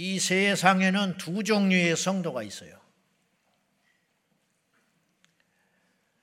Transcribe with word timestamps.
이 0.00 0.20
세상에는 0.20 1.16
두 1.16 1.42
종류의 1.42 1.96
성도가 1.96 2.44
있어요. 2.44 2.80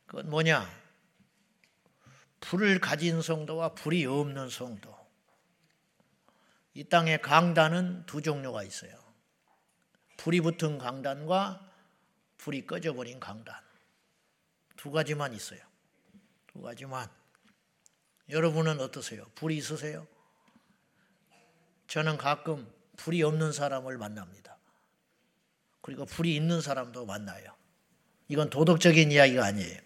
그건 0.05 0.29
뭐냐? 0.29 0.66
불을 2.40 2.80
가진 2.80 3.22
성도와 3.22 3.74
불이 3.74 4.06
없는 4.06 4.50
성도. 4.50 4.96
이 6.74 6.85
땅의 6.85 7.22
강단은 7.22 8.05
두 8.05 8.21
종류가 8.21 8.64
있어요. 8.64 8.98
불이 10.16 10.39
붙은 10.39 10.78
강단과 10.78 11.70
불이 12.38 12.68
꺼져버린 12.68 13.20
강단. 13.20 13.54
두 14.78 14.89
가지만 14.89 15.34
있어요. 15.34 15.60
두 16.48 16.62
가지만. 16.62 17.10
여러분은 18.30 18.80
어떠세요? 18.80 19.26
불이 19.36 19.57
있으세요? 19.57 20.07
저는 21.88 22.16
가끔 22.18 22.73
불이 22.98 23.23
없는 23.23 23.52
사람을 23.52 23.98
만납니다. 23.98 24.57
그리고 25.82 26.06
불이 26.06 26.36
있는 26.36 26.61
사람도 26.61 27.06
만나요. 27.06 27.43
이건 28.28 28.50
도덕적인 28.50 29.11
이야기가 29.11 29.46
아니에요. 29.46 29.79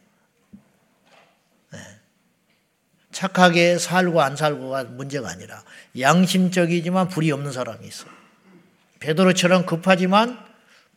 네. 1.74 1.80
착하게 3.12 3.78
살고 3.78 4.22
안 4.22 4.36
살고가 4.36 4.86
문제가 4.86 5.30
아니라 5.30 5.64
양심적이지만 6.00 7.10
불이 7.10 7.32
없는 7.32 7.52
사람이 7.52 7.86
있어. 7.88 8.06
베드로처럼 9.00 9.66
급하지만 9.66 10.40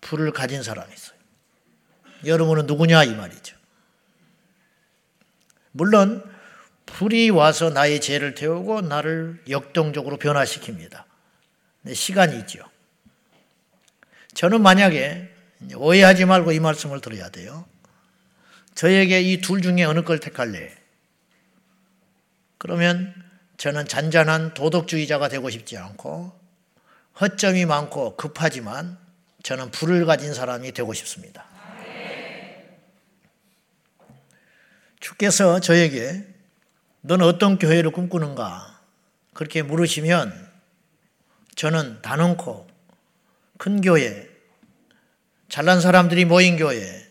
불을 0.01 0.32
가진 0.32 0.62
사람이 0.62 0.92
있어요. 0.92 1.18
여러분은 2.24 2.66
누구냐 2.66 3.04
이 3.04 3.15
말이죠. 3.15 3.56
물론 5.73 6.23
불이 6.87 7.30
와서 7.30 7.70
나의 7.70 8.01
죄를 8.01 8.34
태우고 8.34 8.82
나를 8.82 9.42
역동적으로 9.48 10.18
변화시킵니다. 10.18 11.04
시간이 11.91 12.38
있죠. 12.41 12.60
저는 14.34 14.62
만약에 14.62 15.28
오해하지 15.74 16.24
말고 16.24 16.52
이 16.52 16.60
말씀을 16.60 17.01
들어야 17.01 17.29
돼요. 17.29 17.66
저에게 18.74 19.20
이 19.20 19.40
둘 19.40 19.60
중에 19.62 19.84
어느 19.84 20.02
걸 20.02 20.18
택할래? 20.18 20.74
그러면 22.59 23.15
저는 23.59 23.87
잔잔한 23.87 24.54
도덕주의자가 24.54 25.29
되고 25.29 25.51
싶지 25.51 25.76
않고 25.76 26.32
허점이 27.20 27.66
많고 27.66 28.16
급하지만 28.16 28.98
저는 29.42 29.70
불을 29.73 30.07
가진 30.07 30.32
사람이 30.32 30.73
되고 30.73 30.92
싶습니다. 30.95 31.45
주께서 35.01 35.60
저에게 35.60 36.24
너는 37.01 37.26
어떤 37.26 37.59
교회를 37.59 37.90
꿈꾸는가? 37.90 38.80
그렇게 39.35 39.62
물으시면 39.62 40.51
저는 41.54 42.02
단언코 42.02 42.66
큰 43.58 43.80
교회, 43.80 44.28
잘난 45.48 45.80
사람들이 45.80 46.24
모인 46.24 46.56
교회, 46.56 47.06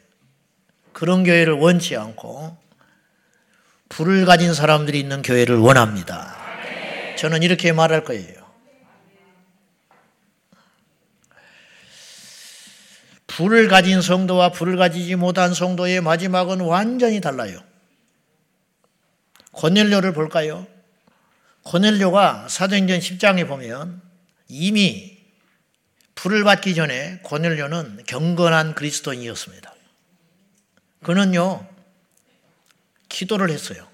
그런 0.94 1.24
교회를 1.24 1.54
원치 1.54 1.96
않고 1.96 2.58
불을 3.90 4.26
가진 4.26 4.54
사람들이 4.54 5.00
있는 5.00 5.22
교회를 5.22 5.58
원합니다. 5.58 6.36
저는 7.18 7.44
이렇게 7.44 7.72
말할 7.72 8.04
거예요. 8.04 8.42
불을 13.28 13.70
가진 13.70 14.02
성도와 14.02 14.52
불을 14.52 14.76
가지지 14.76 15.16
못한 15.16 15.54
성도의 15.54 16.02
마지막은 16.02 16.62
완전히 16.62 17.22
달라요. 17.22 17.60
고넬료를 19.52 20.14
볼까요? 20.14 20.68
고넬료가 21.64 22.48
사도행전 22.50 23.00
10장에 23.00 23.48
보면 23.48 24.02
이미 24.54 25.18
불을 26.16 26.44
받기 26.44 26.76
전에 26.76 27.20
고넬료는 27.24 28.04
경건한 28.06 28.76
그리스도인이었습니다. 28.76 29.74
그는요, 31.04 31.66
기도를 33.08 33.50
했어요. 33.50 33.88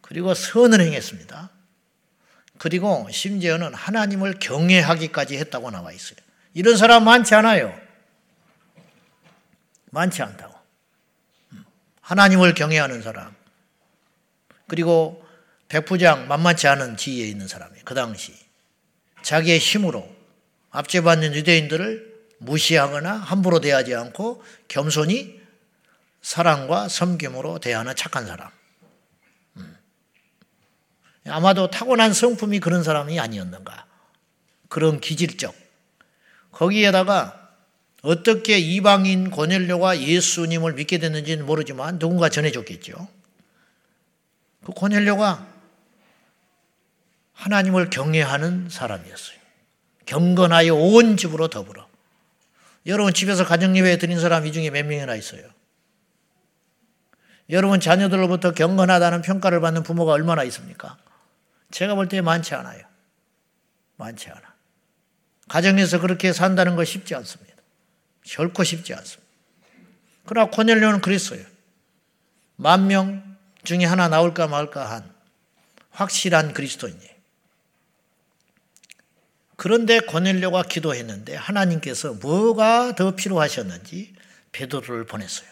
그리고 0.00 0.32
선을 0.32 0.80
행했습니다. 0.80 1.50
그리고 2.56 3.06
심지어는 3.10 3.74
하나님을 3.74 4.38
경외하기까지 4.40 5.36
했다고 5.36 5.70
나와 5.70 5.92
있어요. 5.92 6.18
이런 6.54 6.78
사람 6.78 7.04
많지 7.04 7.34
않아요. 7.34 7.78
많지 9.90 10.22
않다고. 10.22 10.58
음. 11.52 11.64
하나님을 12.00 12.54
경외하는 12.54 13.02
사람. 13.02 13.36
그리고 14.66 15.24
백부장 15.68 16.26
만만치 16.26 16.66
않은 16.68 16.96
지위에 16.96 17.28
있는 17.28 17.46
사람이에요. 17.46 17.84
그 17.84 17.94
당시. 17.94 18.47
자기의 19.22 19.58
힘으로 19.58 20.08
압제받는 20.70 21.34
유대인들을 21.34 22.08
무시하거나 22.38 23.12
함부로 23.12 23.60
대하지 23.60 23.94
않고 23.94 24.42
겸손히 24.68 25.40
사랑과 26.22 26.88
섬김으로 26.88 27.58
대하는 27.58 27.94
착한 27.96 28.26
사람. 28.26 28.50
음. 29.56 29.76
아마도 31.26 31.70
타고난 31.70 32.12
성품이 32.12 32.60
그런 32.60 32.82
사람이 32.82 33.18
아니었는가. 33.18 33.86
그런 34.68 35.00
기질적. 35.00 35.54
거기에다가 36.52 37.48
어떻게 38.02 38.58
이방인 38.58 39.30
고넬료가 39.30 40.00
예수님을 40.00 40.74
믿게 40.74 40.98
됐는지는 40.98 41.46
모르지만 41.46 41.98
누군가 41.98 42.28
전해줬겠죠. 42.28 43.08
그 44.64 44.72
고넬료가 44.72 45.47
하나님을 47.38 47.88
경외하는 47.88 48.68
사람이었어요. 48.68 49.38
경건하여 50.06 50.74
온 50.74 51.16
집으로 51.16 51.48
더불어. 51.48 51.86
여러분 52.86 53.14
집에서 53.14 53.44
가정예배 53.44 53.98
드린 53.98 54.18
사람 54.18 54.44
이 54.46 54.52
중에 54.52 54.70
몇 54.70 54.84
명이나 54.86 55.14
있어요? 55.14 55.42
여러분 57.50 57.78
자녀들로부터 57.80 58.52
경건하다는 58.52 59.22
평가를 59.22 59.60
받는 59.60 59.82
부모가 59.84 60.12
얼마나 60.12 60.42
있습니까? 60.44 60.98
제가 61.70 61.94
볼 61.94 62.08
때 62.08 62.20
많지 62.20 62.54
않아요. 62.54 62.82
많지 63.96 64.30
않아. 64.30 64.42
가정에서 65.48 66.00
그렇게 66.00 66.32
산다는 66.32 66.76
거 66.76 66.84
쉽지 66.84 67.14
않습니다. 67.14 67.54
결코 68.24 68.64
쉽지 68.64 68.94
않습니다. 68.94 69.32
그러나 70.26 70.50
코넬료는 70.50 71.00
그랬어요. 71.00 71.44
만 72.56 72.88
명 72.88 73.36
중에 73.64 73.84
하나 73.84 74.08
나올까 74.08 74.46
말까 74.48 74.90
한 74.90 75.14
확실한 75.90 76.52
그리스도인이에요. 76.52 77.17
그런데 79.58 79.98
고넬료가 79.98 80.62
기도했는데 80.62 81.34
하나님께서 81.34 82.12
뭐가 82.14 82.94
더 82.94 83.16
필요하셨는지 83.16 84.14
베드로를 84.52 85.04
보냈어요. 85.04 85.48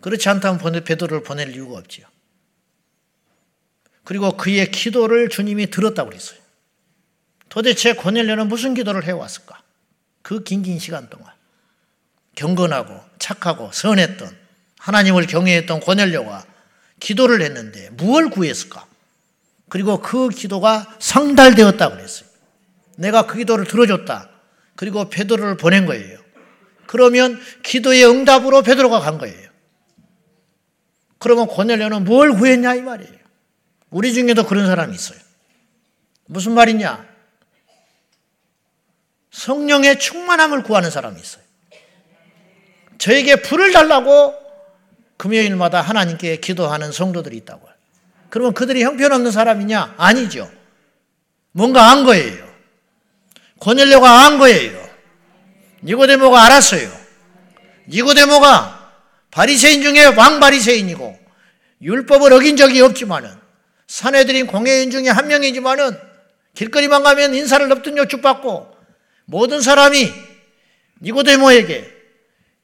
그렇지 0.00 0.30
않다면 0.30 0.82
베드로를 0.82 1.24
보낼 1.24 1.54
이유가 1.54 1.78
없지요. 1.78 2.06
그리고 4.02 4.34
그의 4.38 4.70
기도를 4.70 5.28
주님이 5.28 5.68
들었다고 5.68 6.08
그랬어요. 6.08 6.40
도대체 7.50 7.92
고넬료는 7.92 8.48
무슨 8.48 8.72
기도를 8.72 9.04
해왔을까? 9.04 9.60
그 10.22 10.42
긴 10.42 10.62
긴 10.62 10.78
시간 10.78 11.10
동안 11.10 11.30
경건하고 12.34 12.98
착하고 13.18 13.72
선했던 13.72 14.34
하나님을 14.78 15.26
경외했던 15.26 15.80
고넬료가 15.80 16.46
기도를 16.98 17.42
했는데 17.42 17.90
무엇을 17.90 18.30
구했을까? 18.30 18.86
그리고 19.72 20.02
그 20.02 20.28
기도가 20.28 20.86
상달되었다고 20.98 21.96
그랬어요. 21.96 22.28
내가 22.98 23.26
그 23.26 23.38
기도를 23.38 23.64
들어줬다. 23.64 24.28
그리고 24.76 25.08
베드로를 25.08 25.56
보낸 25.56 25.86
거예요. 25.86 26.18
그러면 26.86 27.40
기도의 27.62 28.04
응답으로 28.04 28.60
베드로가 28.60 29.00
간 29.00 29.16
거예요. 29.16 29.48
그러면 31.18 31.46
고넬료는 31.46 32.04
뭘 32.04 32.32
구했냐 32.32 32.74
이 32.74 32.82
말이에요. 32.82 33.16
우리 33.88 34.12
중에도 34.12 34.44
그런 34.44 34.66
사람이 34.66 34.94
있어요. 34.94 35.18
무슨 36.26 36.52
말이냐? 36.52 37.06
성령의 39.30 39.98
충만함을 39.98 40.64
구하는 40.64 40.90
사람이 40.90 41.18
있어요. 41.18 41.44
저에게 42.98 43.36
불을 43.36 43.72
달라고 43.72 44.34
금요일마다 45.16 45.80
하나님께 45.80 46.40
기도하는 46.40 46.92
성도들이 46.92 47.38
있다고요. 47.38 47.71
그러면 48.32 48.54
그들이 48.54 48.82
형편없는 48.82 49.30
사람이냐? 49.30 49.96
아니죠. 49.98 50.50
뭔가 51.50 51.90
안 51.90 52.02
거예요. 52.04 52.50
고넬료가 53.58 54.24
안 54.24 54.38
거예요. 54.38 54.88
니고데모가 55.82 56.42
알았어요. 56.42 56.90
니고데모가 57.88 58.90
바리새인 59.30 59.82
중에 59.82 60.06
왕 60.16 60.40
바리새인이고 60.40 61.20
율법을 61.82 62.32
어긴 62.32 62.56
적이 62.56 62.80
없지만은 62.80 63.28
사내들인 63.86 64.46
공회인 64.46 64.90
중에 64.90 65.10
한 65.10 65.28
명이지만은 65.28 65.98
길거리만 66.54 67.02
가면 67.02 67.34
인사를 67.34 67.70
엎드려 67.70 68.06
축받고 68.06 68.74
모든 69.26 69.60
사람이 69.60 70.10
니고데모에게 71.02 71.92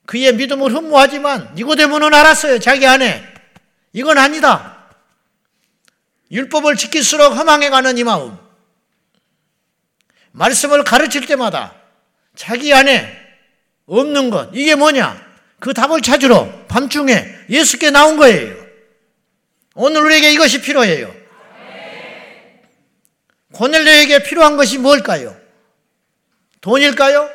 그의 0.06 0.35
믿음을 0.35 0.73
흠모하지만 0.73 1.53
니고데모는 1.56 2.15
알았어요. 2.15 2.59
자기 2.59 2.87
안에. 2.87 3.23
이건 3.93 4.17
아니다. 4.17 4.77
율법을 6.30 6.76
지킬수록 6.76 7.36
허망해가는 7.36 7.98
이 7.98 8.04
마음. 8.04 8.36
말씀을 10.32 10.84
가르칠 10.84 11.26
때마다 11.26 11.75
자기 12.36 12.72
안에 12.72 13.16
없는 13.86 14.30
것, 14.30 14.50
이게 14.52 14.75
뭐냐? 14.75 15.26
그 15.58 15.75
답을 15.75 16.02
찾으러 16.02 16.66
밤중에 16.66 17.26
예수께 17.48 17.90
나온 17.90 18.16
거예요. 18.16 18.54
오늘 19.75 20.02
우리에게 20.02 20.32
이것이 20.32 20.60
필요해요. 20.60 21.14
고넬료에게 23.52 24.22
필요한 24.22 24.56
것이 24.56 24.78
뭘까요? 24.78 25.36
돈일까요? 26.60 27.31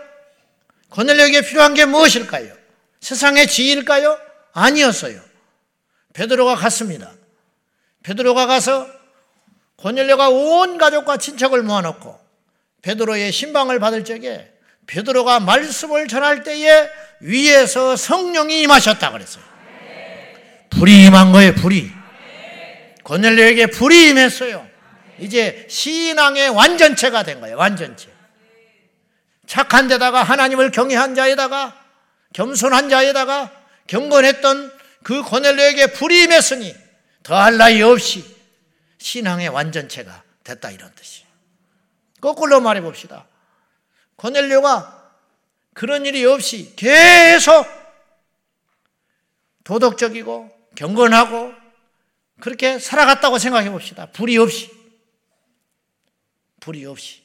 고넬료에게 0.90 1.42
필요한 1.42 1.74
게 1.74 1.86
무엇일까요? 1.86 2.54
세상의 3.02 3.48
지일까요? 3.48 4.20
아니었어요. 4.54 5.20
베드로가 6.14 6.56
갔습니다. 6.56 7.12
베드로가 8.04 8.46
가서 8.46 8.88
고넬료가 9.78 10.30
온 10.30 10.78
가족과 10.78 11.18
친척을 11.18 11.64
모아놓고 11.64 12.20
베드로의 12.82 13.32
신방을 13.32 13.80
받을 13.80 14.04
적에 14.04 14.52
베드로가 14.88 15.40
말씀을 15.40 16.08
전할 16.08 16.44
때에 16.44 16.90
위에서 17.22 17.96
성령이 17.96 18.62
임하셨다 18.64 19.12
그랬어요. 19.12 19.44
불이 20.70 21.06
임한 21.06 21.32
거예요, 21.32 21.54
불이. 21.56 21.92
고넬료에게 23.04 23.68
불이 23.68 24.10
임했어요. 24.10 24.68
이제 25.20 25.66
신앙의 25.70 26.50
완전체가 26.50 27.24
된 27.24 27.40
거예요, 27.40 27.58
완전체. 27.58 28.10
착한 29.48 29.88
데다가 29.88 30.24
하나님을 30.24 30.72
경외한 30.72 31.16
자에다가 31.16 31.80
겸손한 32.34 32.90
자에다가 32.90 33.52
경건했던 33.88 34.72
그 35.04 35.22
고넬료에게 35.22 35.88
불이 35.88 36.24
임했으니 36.24 36.83
더할 37.24 37.58
나위 37.58 37.82
없이 37.82 38.24
신앙의 38.98 39.50
완전체가 39.50 40.24
됐다 40.44 40.72
이런 40.72 40.94
뜻이에요. 40.96 41.28
거꾸로 42.22 42.60
말해 42.62 42.82
봅시다. 42.82 43.28
고넬료가 44.18 45.12
그런 45.74 46.06
일이 46.06 46.24
없이 46.26 46.74
계속 46.76 47.66
도덕적이고 49.64 50.52
경건하고 50.76 51.54
그렇게 52.40 52.80
살아갔다고 52.80 53.40
생각해 53.40 53.70
봅시다. 53.70 54.08
불이 54.12 54.38
없이. 54.38 54.70
불이 56.60 56.86
없이. 56.86 57.22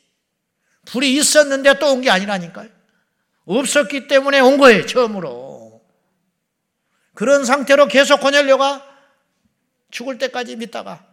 불이 0.87 1.12
있었는데 1.17 1.79
또 1.79 1.93
온 1.93 2.00
게 2.03 2.11
아니라니까요. 2.11 2.69
없었기 3.47 4.09
때문에 4.09 4.41
온 4.41 4.59
거예요, 4.59 4.87
처음으로. 4.87 5.83
그런 7.15 7.45
상태로 7.45 7.89
계속 7.89 8.21
고넬료가 8.21 8.87
죽을 9.90 10.19
때까지 10.19 10.56
믿다가 10.56 11.05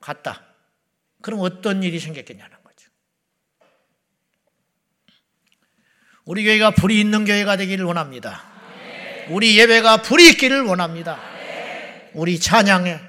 갔다. 0.00 0.44
그럼 1.22 1.40
어떤 1.40 1.82
일이 1.82 1.98
생겼겠냐는 1.98 2.56
거죠. 2.62 2.90
우리 6.24 6.44
교회가 6.44 6.72
불이 6.72 7.00
있는 7.00 7.24
교회가 7.24 7.56
되기를 7.56 7.84
원합니다. 7.84 8.44
우리 9.28 9.58
예배가 9.58 10.02
불이 10.02 10.28
있기를 10.30 10.62
원합니다. 10.62 11.18
우리 12.12 12.38
찬양에 12.38 13.00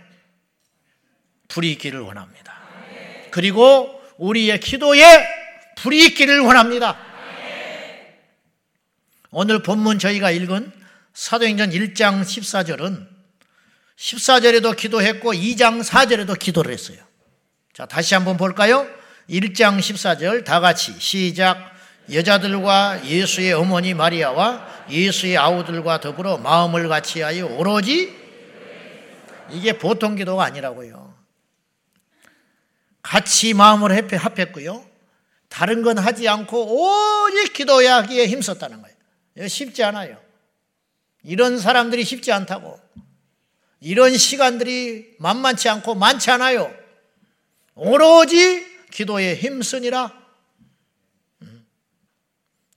불이 1.50 1.72
있기를 1.74 2.00
원합니다. 2.00 2.56
그리고 3.32 4.02
우리의 4.18 4.60
기도에 4.60 5.28
불이 5.76 6.06
있기를 6.06 6.40
원합니다. 6.40 6.98
오늘 9.32 9.62
본문 9.62 10.00
저희가 10.00 10.32
읽은 10.32 10.72
사도행전 11.14 11.72
1장 11.72 12.22
14절은 12.22 13.15
14절에도 13.98 14.76
기도했고 14.76 15.34
2장 15.34 15.84
4절에도 15.84 16.38
기도를 16.38 16.74
했어요. 16.74 16.98
자, 17.74 17.86
다시 17.86 18.14
한번 18.14 18.38
볼까요? 18.38 18.88
1장 19.30 19.80
14절 19.80 20.44
다 20.44 20.60
같이 20.60 20.94
시작. 21.00 21.74
여자들과 22.12 23.06
예수의 23.06 23.54
어머니 23.54 23.94
마리아와 23.94 24.86
예수의 24.90 25.38
아우들과 25.38 26.00
더불어 26.00 26.38
마음을 26.38 26.88
같이하여 26.88 27.48
오로지 27.48 28.16
이게 29.50 29.78
보통 29.78 30.16
기도가 30.16 30.44
아니라고요. 30.46 31.16
같이 33.02 33.54
마음을 33.54 33.92
합했고요. 34.18 34.86
다른 35.50 35.84
건 35.84 35.98
하지 35.98 36.28
않고 36.28 37.28
오직 37.28 37.54
기도하기에 37.54 38.28
힘썼다는 38.28 38.82
거예요. 38.82 39.48
쉽지 39.48 39.84
않아요. 39.84 40.20
이런 41.24 41.58
사람들이 41.58 42.04
쉽지 42.04 42.32
않다고. 42.32 42.80
이런 43.86 44.18
시간들이 44.18 45.14
만만치 45.20 45.70
않고 45.70 45.94
많지 45.94 46.32
않아요. 46.32 46.74
오로지 47.76 48.66
기도에 48.90 49.36
힘쓰니라. 49.36 50.12
음. 51.44 51.68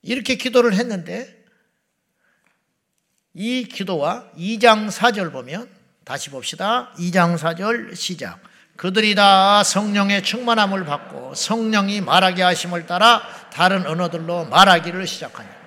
이렇게 0.03 0.35
기도를 0.35 0.75
했는데 0.75 1.47
이 3.33 3.65
기도와 3.65 4.31
2장 4.37 4.91
4절 4.91 5.33
보면 5.33 5.71
다시 6.05 6.29
봅시다. 6.29 6.93
2장 6.99 7.39
4절 7.39 7.97
시작. 7.97 8.43
그들이 8.77 9.15
다 9.15 9.65
성령의 9.65 10.23
충만함을 10.23 10.85
받고 10.85 11.35
성령이 11.35 12.03
말하게 12.03 12.43
하심을 12.43 12.87
따라 12.87 13.23
다른 13.51 13.87
언어들로 13.87 14.45
말하기를 14.45 15.07
시작하니 15.07 15.58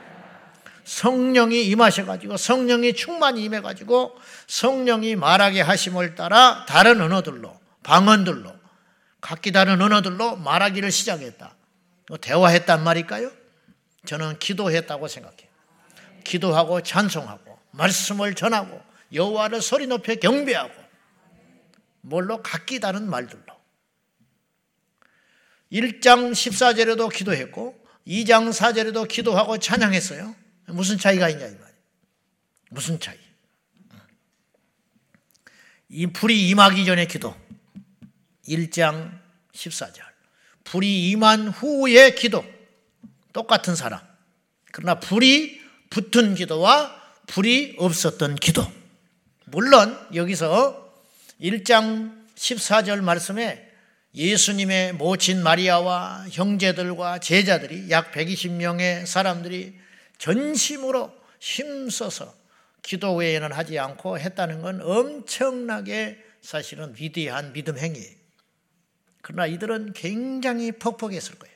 성령이 0.83 1.66
임하셔가지고 1.68 2.38
성령이 2.38 2.94
충만히 2.94 3.44
임해가지고 3.44 4.18
성령이 4.48 5.16
말하게 5.16 5.62
하심을 5.62 6.16
따라 6.16 6.66
다른 6.68 7.01
언어들로 7.01 7.60
방언들로 7.83 8.54
각기 9.22 9.51
다른 9.51 9.81
언어들로 9.81 10.38
말하기를 10.38 10.92
시작했다. 10.92 11.56
대화했단 12.22 12.83
말일까요? 12.83 13.31
저는 14.06 14.39
기도했다고 14.39 15.07
생각해요. 15.07 15.50
기도하고 16.24 16.81
찬송하고 16.81 17.57
말씀을 17.72 18.33
전하고 18.36 18.81
여호와를 19.13 19.62
소리 19.62 19.88
높여 19.88 20.16
경배하고 20.16 20.74
뭘로 22.01 22.42
각기 22.42 22.80
다른 22.80 23.10
말들로 23.10 23.44
1장 25.72 26.31
14절에도 26.31 27.12
기도했고 27.13 27.80
2장 28.07 28.50
4절에도 28.50 29.07
기도하고 29.07 29.57
찬양했어요. 29.57 30.36
무슨 30.71 30.97
차이가 30.97 31.29
있냐 31.29 31.45
이 31.45 31.51
말이에요. 31.51 31.71
무슨 32.69 33.00
차이? 33.00 33.18
이 35.89 36.07
불이 36.07 36.50
임하기 36.50 36.85
전에 36.85 37.06
기도. 37.06 37.35
1장 38.47 39.19
14절. 39.53 40.01
불이 40.63 41.09
임한 41.09 41.50
후의 41.50 42.15
기도. 42.15 42.45
똑같은 43.33 43.75
사람. 43.75 44.00
그러나 44.71 44.99
불이 44.99 45.61
붙은 45.90 46.35
기도와 46.35 46.95
불이 47.28 47.75
없었던 47.78 48.35
기도. 48.35 48.66
물론 49.45 49.97
여기서 50.13 50.94
1장 51.42 52.25
14절 52.35 53.01
말씀에 53.01 53.69
예수님의 54.16 54.94
모친 54.94 55.44
마리아와 55.44 56.25
형제들과 56.31 57.19
제자들이 57.19 57.90
약 57.90 58.11
120명의 58.11 59.06
사람들이 59.06 59.81
전심으로 60.21 61.11
힘써서 61.40 62.31
기도 62.83 63.16
외에는 63.16 63.51
하지 63.51 63.80
않고 63.80 64.19
했다는 64.19 64.61
건 64.61 64.80
엄청나게 64.81 66.23
사실은 66.42 66.94
위대한 66.95 67.54
믿음 67.54 67.78
행위예요. 67.78 68.16
그러나 69.23 69.47
이들은 69.47 69.94
굉장히 69.94 70.71
퍽퍽했을 70.73 71.40
거예요. 71.40 71.56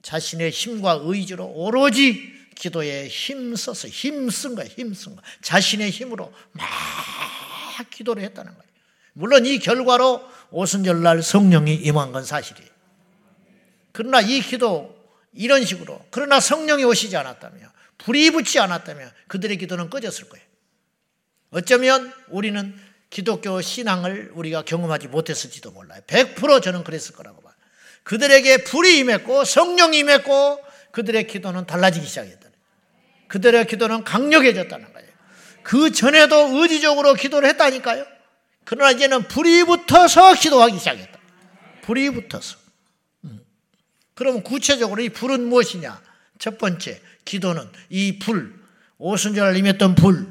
자신의 0.00 0.50
힘과 0.50 1.00
의지로 1.02 1.46
오로지 1.46 2.32
기도에 2.54 3.08
힘써서 3.08 3.88
힘쓴 3.88 4.54
거예요. 4.54 4.70
힘쓴 4.70 5.14
거. 5.16 5.22
자신의 5.42 5.90
힘으로 5.90 6.32
막 6.52 6.66
기도를 7.90 8.22
했다는 8.22 8.52
거예요. 8.52 8.68
물론 9.12 9.44
이 9.44 9.58
결과로 9.58 10.22
오순절날 10.50 11.22
성령이 11.22 11.74
임한 11.74 12.12
건 12.12 12.24
사실이에요. 12.24 12.70
그러나 13.92 14.22
이 14.22 14.40
기도 14.40 14.97
이런 15.38 15.64
식으로 15.64 16.04
그러나 16.10 16.40
성령이 16.40 16.82
오시지 16.84 17.16
않았다면 17.16 17.70
불이 17.98 18.32
붙지 18.32 18.58
않았다면 18.58 19.10
그들의 19.28 19.56
기도는 19.56 19.88
꺼졌을 19.88 20.28
거예요. 20.28 20.44
어쩌면 21.50 22.12
우리는 22.28 22.74
기독교 23.08 23.60
신앙을 23.60 24.32
우리가 24.34 24.62
경험하지 24.62 25.06
못했을지도 25.08 25.70
몰라요. 25.70 26.02
100% 26.08 26.60
저는 26.60 26.82
그랬을 26.82 27.14
거라고 27.14 27.40
봐요. 27.40 27.54
그들에게 28.02 28.64
불이 28.64 28.98
임했고 28.98 29.44
성령이 29.44 29.98
임했고 29.98 30.60
그들의 30.90 31.28
기도는 31.28 31.66
달라지기 31.66 32.04
시작했다. 32.04 32.48
그들의 33.28 33.66
기도는 33.66 34.02
강력해졌다는 34.02 34.92
거예요. 34.92 35.08
그 35.62 35.92
전에도 35.92 36.60
의지적으로 36.60 37.14
기도를 37.14 37.48
했다니까요. 37.50 38.04
그러나 38.64 38.90
이제는 38.90 39.28
불이 39.28 39.64
붙어서 39.64 40.34
기도하기 40.34 40.78
시작했다. 40.78 41.18
불이 41.82 42.10
붙어서. 42.10 42.67
음. 44.18 44.20
그러면 44.20 44.42
구체적으로 44.42 45.00
이 45.00 45.08
불은 45.10 45.48
무엇이냐? 45.48 46.02
첫 46.38 46.58
번째, 46.58 47.00
기도는 47.24 47.70
이 47.88 48.18
불, 48.18 48.52
오순절 48.98 49.56
임했던 49.56 49.94
불, 49.94 50.26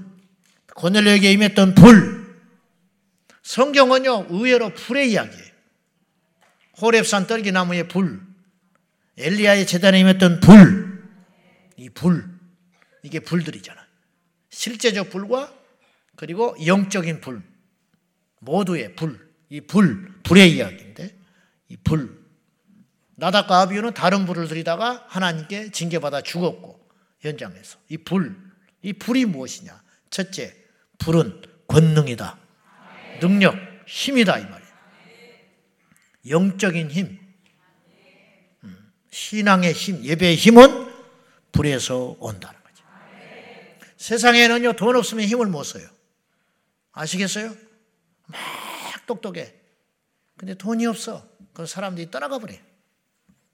고넬료에게 0.75 1.31
임했던 1.31 1.73
불. 1.73 2.35
성경은요, 3.43 4.27
의외로 4.29 4.73
불의 4.73 5.11
이야기예요. 5.11 5.47
호랩산 6.75 7.27
떨기나무의 7.27 7.87
불. 7.87 8.21
엘리야의 9.17 9.65
재단에 9.65 10.01
임했던 10.01 10.41
불, 10.41 11.09
이 11.77 11.89
불, 11.89 12.29
이게 13.03 13.21
불들이잖아. 13.21 13.87
실제적 14.49 15.09
불과 15.09 15.51
그리고 16.17 16.55
영적인 16.65 17.21
불, 17.21 17.41
모두의 18.39 18.95
불, 18.95 19.31
이 19.49 19.61
불, 19.61 20.13
불의 20.23 20.55
이야기인데, 20.55 21.17
이 21.69 21.77
불. 21.77 22.26
나답과 23.17 23.61
아비유는 23.61 23.93
다른 23.93 24.25
불을 24.25 24.47
들이다가 24.47 25.05
하나님께 25.07 25.71
징계받아 25.71 26.21
죽었고, 26.21 26.79
현장에서. 27.19 27.79
이 27.89 27.97
불, 27.97 28.35
이 28.83 28.93
불이 28.93 29.25
무엇이냐? 29.25 29.81
첫째, 30.11 30.55
불은 30.99 31.41
권능이다. 31.67 32.37
능력, 33.19 33.55
힘이다. 33.87 34.37
이 34.37 34.43
말이에요. 34.43 34.67
영적인 36.29 36.91
힘, 36.91 37.19
음, 38.63 38.93
신앙의 39.09 39.73
힘, 39.73 40.03
예배의 40.03 40.35
힘은 40.35 40.93
불에서 41.51 42.17
온다는 42.19 42.59
거죠. 42.61 42.83
세상에는요, 43.97 44.73
돈 44.73 44.95
없으면 44.95 45.25
힘을 45.25 45.47
못 45.47 45.63
써요. 45.63 45.87
아시겠어요? 46.91 47.55
막 48.27 48.39
똑똑해. 49.07 49.55
근데 50.37 50.53
돈이 50.53 50.85
없어. 50.85 51.27
그 51.53 51.65
사람들이 51.65 52.11
떠나가 52.11 52.37
버려. 52.37 52.53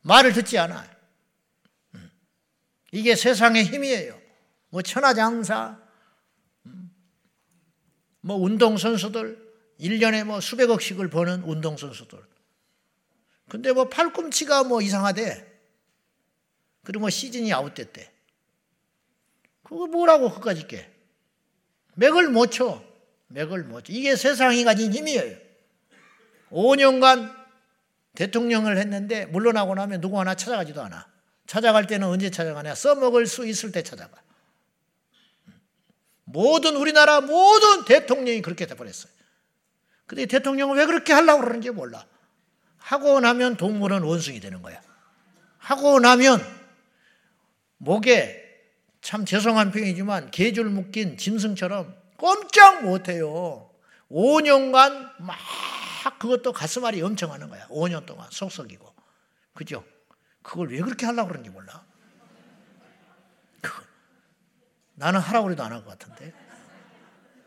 말을 0.04 0.34
듣지 0.34 0.58
않아. 0.58 0.86
음. 1.96 2.12
이게 2.92 3.16
세상의 3.16 3.66
힘이에요. 3.66 4.20
뭐 4.70 4.82
천하장사, 4.82 5.80
음. 6.66 6.92
뭐 8.22 8.38
운동선수들, 8.38 9.44
1년에 9.80 10.24
뭐 10.24 10.40
수백억씩을 10.40 11.10
버는 11.10 11.44
운동선수들. 11.44 12.20
근데 13.50 13.72
뭐 13.72 13.90
팔꿈치가 13.90 14.64
뭐 14.64 14.82
이상하대. 14.82 15.52
그리고 16.84 17.02
뭐 17.02 17.10
시즌이 17.10 17.52
아웃됐대. 17.54 18.12
그거 19.64 19.88
뭐라고 19.88 20.32
그까지 20.32 20.68
깨? 20.68 20.92
맥을 21.96 22.30
못 22.30 22.52
쳐. 22.52 22.84
맥을 23.28 23.64
못 23.64 23.86
쳐. 23.86 23.94
이게 23.94 24.16
세상이 24.16 24.64
가진 24.64 24.94
힘이에요. 24.94 25.38
5년간 26.52 27.43
대통령을 28.16 28.78
했는데 28.78 29.26
물러나고 29.26 29.76
나면 29.76 30.02
누구 30.02 30.20
하나 30.20 30.36
찾아가지도 30.36 30.82
않아. 30.84 31.08
찾아갈 31.48 31.88
때는 31.88 32.08
언제 32.08 32.30
찾아가냐? 32.30 32.76
써먹을 32.76 33.28
수 33.28 33.46
있을 33.48 33.72
때 33.72 33.84
찾아가. 33.84 34.22
모든 36.24 36.76
우리나라 36.76 37.22
모든 37.22 37.86
대통령이 37.86 38.42
그렇게 38.42 38.66
돼버렸어요. 38.66 39.12
근데 40.06 40.26
대통령은 40.26 40.78
왜 40.78 40.86
그렇게 40.86 41.14
하려고 41.14 41.42
그러는지 41.42 41.70
몰라. 41.72 42.06
하고 42.78 43.20
나면 43.20 43.58
동물은 43.58 44.02
원숭이 44.02 44.40
되는 44.40 44.62
거야. 44.62 44.82
하고 45.58 46.00
나면 46.00 46.42
목에 47.78 48.42
참 49.02 49.26
죄송한 49.26 49.72
표현이지만 49.72 50.32
개줄 50.32 50.70
묶인 50.70 51.18
짐승처럼 51.18 51.96
꼼짝 52.18 52.84
못해요. 52.84 53.70
5년간 54.12 55.12
막 55.20 55.38
그것도 56.12 56.54
가슴앓이 56.54 57.02
엄청 57.02 57.32
하는 57.32 57.50
거야. 57.50 57.68
5년 57.68 58.06
동안 58.06 58.28
속썩이고. 58.32 58.94
그죠? 59.54 59.84
그걸 60.42 60.70
왜 60.70 60.82
그렇게 60.82 61.06
하려고 61.06 61.30
그러는지 61.30 61.50
몰라. 61.50 61.84
나는 64.96 65.20
하라고 65.20 65.52
해도 65.52 65.64
안 65.64 65.72
할 65.72 65.84
것 65.84 65.98
같은데. 65.98 66.34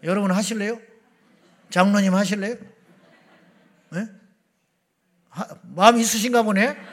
여러분 0.02 0.30
하실래요? 0.30 0.80
장로님 1.70 2.14
하실래요? 2.14 2.56
네? 3.90 4.06
하, 5.30 5.46
마음 5.62 5.98
있으신가 5.98 6.42
보네? 6.42 6.76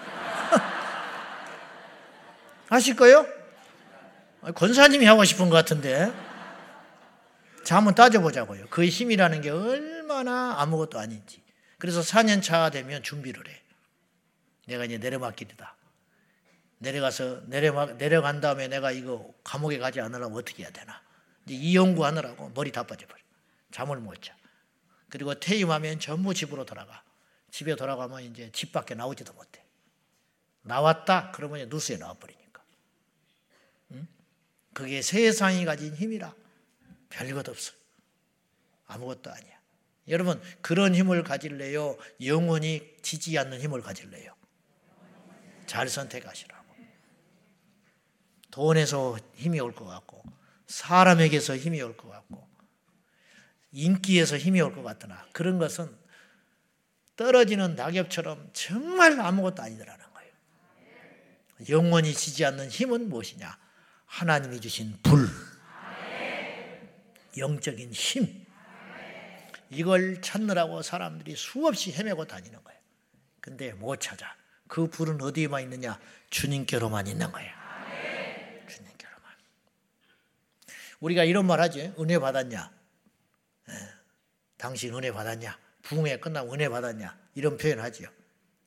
하실 2.69 2.95
거요? 2.95 3.25
권사님이 4.55 5.05
하고 5.05 5.23
싶은 5.23 5.49
것 5.49 5.55
같은데. 5.55 6.11
자, 7.63 7.77
한번 7.77 7.95
따져보자고요. 7.95 8.67
그 8.69 8.85
힘이라는 8.85 9.41
게 9.41 9.49
얼마나 9.49 10.55
아무것도 10.59 10.99
아닌지. 10.99 11.42
그래서 11.83 11.99
4년 11.99 12.41
차 12.41 12.69
되면 12.69 13.03
준비를 13.03 13.45
해. 13.45 13.61
내가 14.67 14.85
이제 14.85 14.97
내려막길이다. 14.99 15.75
내려가서 16.77 17.41
내려막, 17.47 17.97
내려간 17.97 18.39
다음에 18.39 18.69
내가 18.69 18.93
이거 18.93 19.33
감옥에 19.43 19.79
가지 19.79 19.99
않으려면 19.99 20.37
어떻게 20.37 20.63
해야 20.63 20.71
되나. 20.71 21.01
이제 21.45 21.55
이 21.55 21.75
연구하느라고 21.75 22.51
머리 22.51 22.71
다 22.71 22.83
빠져버려. 22.83 23.21
잠을 23.71 23.97
못 23.97 24.21
자. 24.21 24.33
그리고 25.09 25.37
퇴임하면 25.37 25.99
전부 25.99 26.33
집으로 26.33 26.63
돌아가. 26.63 27.03
집에 27.51 27.75
돌아가면 27.75 28.21
이제 28.23 28.49
집 28.53 28.71
밖에 28.71 28.95
나오지도 28.95 29.33
못해. 29.33 29.61
나왔다? 30.61 31.31
그러면 31.31 31.59
이제 31.59 31.65
누수에 31.65 31.97
나와버리니까. 31.97 32.63
응? 33.91 34.07
그게 34.73 35.01
세상이 35.01 35.65
가진 35.65 35.93
힘이라. 35.93 36.33
별것 37.09 37.49
없어. 37.49 37.73
아무것도 38.87 39.33
아니야. 39.33 39.52
여러분, 40.07 40.41
그런 40.61 40.93
힘을 40.95 41.23
가질래요? 41.23 41.97
영원히 42.25 42.95
지지 43.01 43.37
않는 43.37 43.61
힘을 43.61 43.81
가질래요? 43.81 44.35
잘 45.65 45.87
선택하시라고. 45.87 46.63
돈에서 48.51 49.17
힘이 49.35 49.59
올 49.59 49.73
것 49.73 49.85
같고, 49.85 50.23
사람에게서 50.67 51.57
힘이 51.57 51.81
올 51.81 51.95
것 51.95 52.09
같고, 52.09 52.47
인기에서 53.71 54.37
힘이 54.37 54.61
올 54.61 54.75
것 54.75 54.83
같으나, 54.83 55.25
그런 55.31 55.57
것은 55.57 55.89
떨어지는 57.15 57.75
낙엽처럼 57.75 58.49
정말 58.53 59.19
아무것도 59.19 59.61
아니더라는 59.63 60.05
거예요. 60.13 60.31
영원히 61.69 62.13
지지 62.13 62.43
않는 62.45 62.69
힘은 62.69 63.07
무엇이냐? 63.09 63.57
하나님이 64.05 64.59
주신 64.59 64.97
불. 65.01 65.27
영적인 67.37 67.91
힘. 67.93 68.42
이걸 69.73 70.21
찾느라고 70.21 70.81
사람들이 70.81 71.35
수없이 71.35 71.91
헤매고 71.91 72.25
다니는 72.25 72.63
거예요. 72.63 72.79
근데 73.41 73.73
못 73.73 73.99
찾아. 73.99 74.35
그 74.67 74.87
불은 74.87 75.21
어디에만 75.21 75.63
있느냐? 75.63 75.99
주님께로만 76.29 77.07
있는 77.07 77.31
거예요. 77.31 77.51
주님께로만. 78.67 79.31
우리가 80.99 81.23
이런 81.23 81.45
말 81.45 81.59
하지. 81.59 81.93
은혜 81.99 82.17
받았냐? 82.17 82.71
예. 83.69 83.73
당신 84.57 84.93
은혜 84.95 85.11
받았냐? 85.11 85.59
부흥회 85.83 86.17
끝나면 86.19 86.53
은혜 86.53 86.69
받았냐? 86.69 87.17
이런 87.35 87.57
표현 87.57 87.79
하지요. 87.79 88.07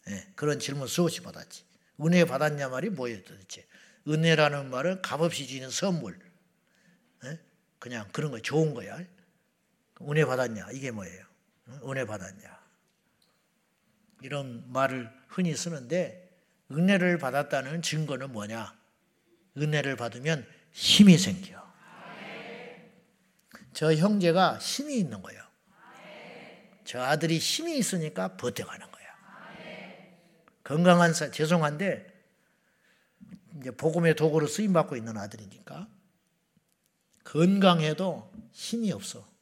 예. 0.09 0.27
그런 0.35 0.59
질문 0.59 0.87
수없이 0.87 1.23
받았지. 1.23 1.65
은혜 2.01 2.25
받았냐 2.25 2.69
말이 2.69 2.91
뭐예요 2.91 3.23
도대체? 3.25 3.67
은혜라는 4.07 4.71
말은 4.71 5.03
값없이 5.03 5.47
주는 5.47 5.71
선물. 5.71 6.19
예? 7.25 7.39
그냥 7.79 8.07
그런 8.13 8.31
거 8.31 8.39
좋은 8.41 8.75
거야. 8.75 8.99
은혜 10.03 10.25
받았냐? 10.25 10.69
이게 10.73 10.91
뭐예요? 10.91 11.25
은혜 11.85 12.05
받았냐? 12.05 12.57
이런 14.23 14.65
말을 14.73 15.11
흔히 15.29 15.55
쓰는데 15.55 16.27
은혜를 16.71 17.19
받았다는 17.19 17.83
증거는 17.83 18.33
뭐냐? 18.33 18.75
은혜를 19.57 19.97
받으면 19.97 20.47
힘이 20.73 21.17
생겨. 21.17 21.65
저 23.73 23.95
형제가 23.95 24.59
힘이 24.59 24.99
있는 24.99 25.23
거예요. 25.23 25.43
저 26.85 27.03
아들이 27.03 27.39
힘이 27.39 27.79
있으니까 27.79 28.37
버텨가는 28.37 28.91
거야. 28.91 29.07
건강한 30.65 31.13
사, 31.13 31.31
죄송한데 31.31 32.07
이제 33.61 33.71
복음의 33.71 34.17
도구로 34.17 34.47
쓰임 34.47 34.73
받고 34.73 34.97
있는 34.97 35.17
아들이니까 35.17 35.89
건강해도 37.25 38.33
힘이 38.53 38.93
없어. 38.93 39.36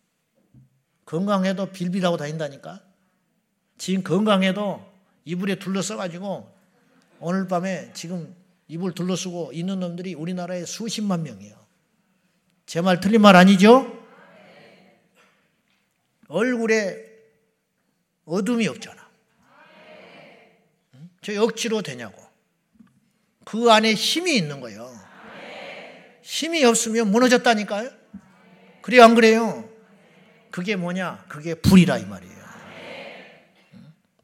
건강해도 1.05 1.67
빌빌하고 1.73 2.17
다닌다니까. 2.17 2.81
지금 3.79 4.03
건강해도 4.03 4.85
이불에 5.25 5.57
둘러싸가지고 5.59 6.51
오늘 7.21 7.47
밤에 7.49 7.91
지금 7.95 8.35
이불 8.69 8.95
둘러쓰고 8.95 9.51
있는 9.53 9.81
놈들이 9.81 10.15
우리나라에 10.15 10.65
수십만 10.65 11.23
명이에요. 11.23 11.57
제 12.67 12.81
말 12.81 13.01
틀린 13.01 13.21
말 13.21 13.37
아니죠? 13.37 14.03
얼굴에 16.29 17.05
어둠이 18.25 18.67
없잖아. 18.69 19.05
저 21.21 21.43
억지로 21.43 21.83
되냐고. 21.83 22.23
그 23.45 23.71
안에 23.71 23.93
힘이 23.93 24.37
있는 24.37 24.61
거예요. 24.61 24.91
힘이 26.23 26.65
없으면 26.65 27.11
무너졌다니까요? 27.11 27.91
그래요, 28.81 29.03
안 29.05 29.15
그래요? 29.15 29.69
그게 30.55 30.77
뭐냐? 30.77 31.25
그게 31.27 31.55
불이라 31.55 31.99
이 31.99 32.05
말이에요. 32.05 32.45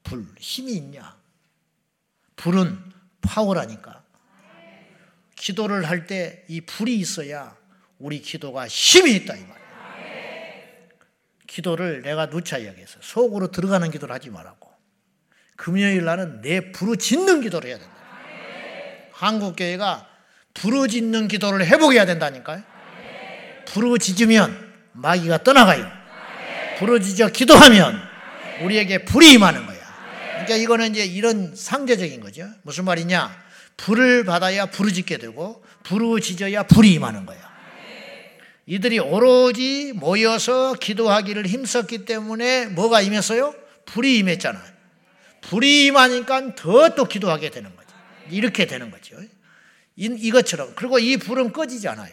불, 0.05 0.25
힘이 0.39 0.75
있냐? 0.75 1.17
불은 2.37 2.79
파워라니까. 3.21 4.05
기도를 5.35 5.89
할 5.89 6.07
때 6.07 6.45
이 6.47 6.61
불이 6.61 6.95
있어야 6.95 7.57
우리 7.99 8.21
기도가 8.23 8.69
힘이 8.69 9.17
있다 9.17 9.35
이 9.35 9.41
말이에요. 9.41 9.61
기도를 11.49 12.03
내가 12.03 12.31
누차 12.31 12.59
이야기해서 12.59 13.01
속으로 13.03 13.51
들어가는 13.51 13.91
기도를 13.91 14.15
하지 14.15 14.31
말라고. 14.31 14.71
금요일 15.57 16.05
날은 16.05 16.43
내 16.43 16.71
부르짖는 16.71 17.41
기도를 17.41 17.71
해야 17.71 17.79
된다. 17.81 17.93
한국 19.11 19.57
교회가 19.57 20.09
부르짖는 20.55 21.27
기도를 21.27 21.67
회복해야 21.67 22.07
된다니까요. 22.07 22.63
부르짖으면 23.67 24.75
마귀가 24.93 25.43
떠나가요. 25.43 26.00
부르짖어 26.81 27.29
기도하면 27.29 28.01
우리에게 28.63 29.05
불이 29.05 29.33
임하는 29.35 29.67
거야. 29.67 29.79
그러니까 30.31 30.57
이거는 30.57 30.91
이제 30.91 31.05
이런 31.05 31.55
상대적인 31.55 32.21
거죠. 32.21 32.49
무슨 32.63 32.87
말이냐? 32.87 33.39
불을 33.77 34.25
받아야 34.25 34.67
부르짖게 34.67 35.19
되고 35.19 35.63
부르짖어야 35.85 36.63
불이 36.65 36.95
임하는 36.95 37.27
거야. 37.27 37.39
이들이 38.65 38.99
오로지 38.99 39.93
모여서 39.95 40.75
기도하기를 40.75 41.47
힘썼기 41.47 42.07
때문에 42.07 42.67
뭐가 42.67 43.03
임했어요? 43.03 43.55
불이 43.85 44.19
임했잖아요. 44.19 44.71
불이 45.43 45.87
임하니까 45.87 46.55
더 46.55 46.95
또 46.95 47.05
기도하게 47.05 47.51
되는 47.51 47.75
거죠. 47.77 47.89
이렇게 48.31 48.67
되는 48.67 48.91
거죠. 48.91 49.17
이 49.97 50.31
것처럼. 50.31 50.73
그리고 50.77 50.99
이 50.99 51.19
불은 51.19 51.53
꺼지지 51.53 51.89
않아요. 51.89 52.13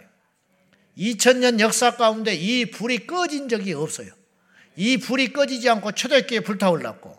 2000년 0.98 1.60
역사 1.60 1.96
가운데 1.96 2.34
이 2.34 2.66
불이 2.66 3.08
꺼진 3.08 3.48
적이 3.48 3.74
없어요. 3.74 4.17
이 4.78 4.98
불이 4.98 5.34
꺼지지 5.34 5.70
않고 5.70 5.92
초대교회 5.92 6.42
불타올랐고 6.42 7.18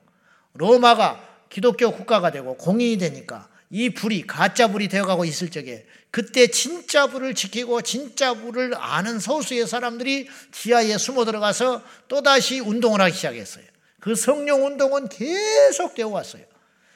로마가 0.55 1.21
기독교 1.51 1.91
국가가 1.91 2.31
되고 2.31 2.57
공인이 2.57 2.99
되니까 2.99 3.49
이 3.71 3.91
불이 3.91 4.27
가짜 4.27 4.69
불이 4.69 4.89
되어가고 4.89 5.25
있을 5.25 5.51
적에 5.51 5.85
그때 6.11 6.47
진짜 6.47 7.07
불을 7.07 7.35
지키고 7.35 7.83
진짜 7.83 8.33
불을 8.33 8.75
아는 8.75 9.19
소수의 9.19 9.67
사람들이 9.67 10.29
지하에 10.53 10.97
숨어 10.97 11.25
들어가서 11.25 11.83
또다시 12.07 12.61
운동을 12.61 13.01
하기 13.03 13.15
시작했어요. 13.15 13.65
그 14.01 14.15
성령 14.15 14.65
운동은 14.65 15.09
계속 15.09 15.95
되어 15.95 16.09
왔어요. 16.09 16.45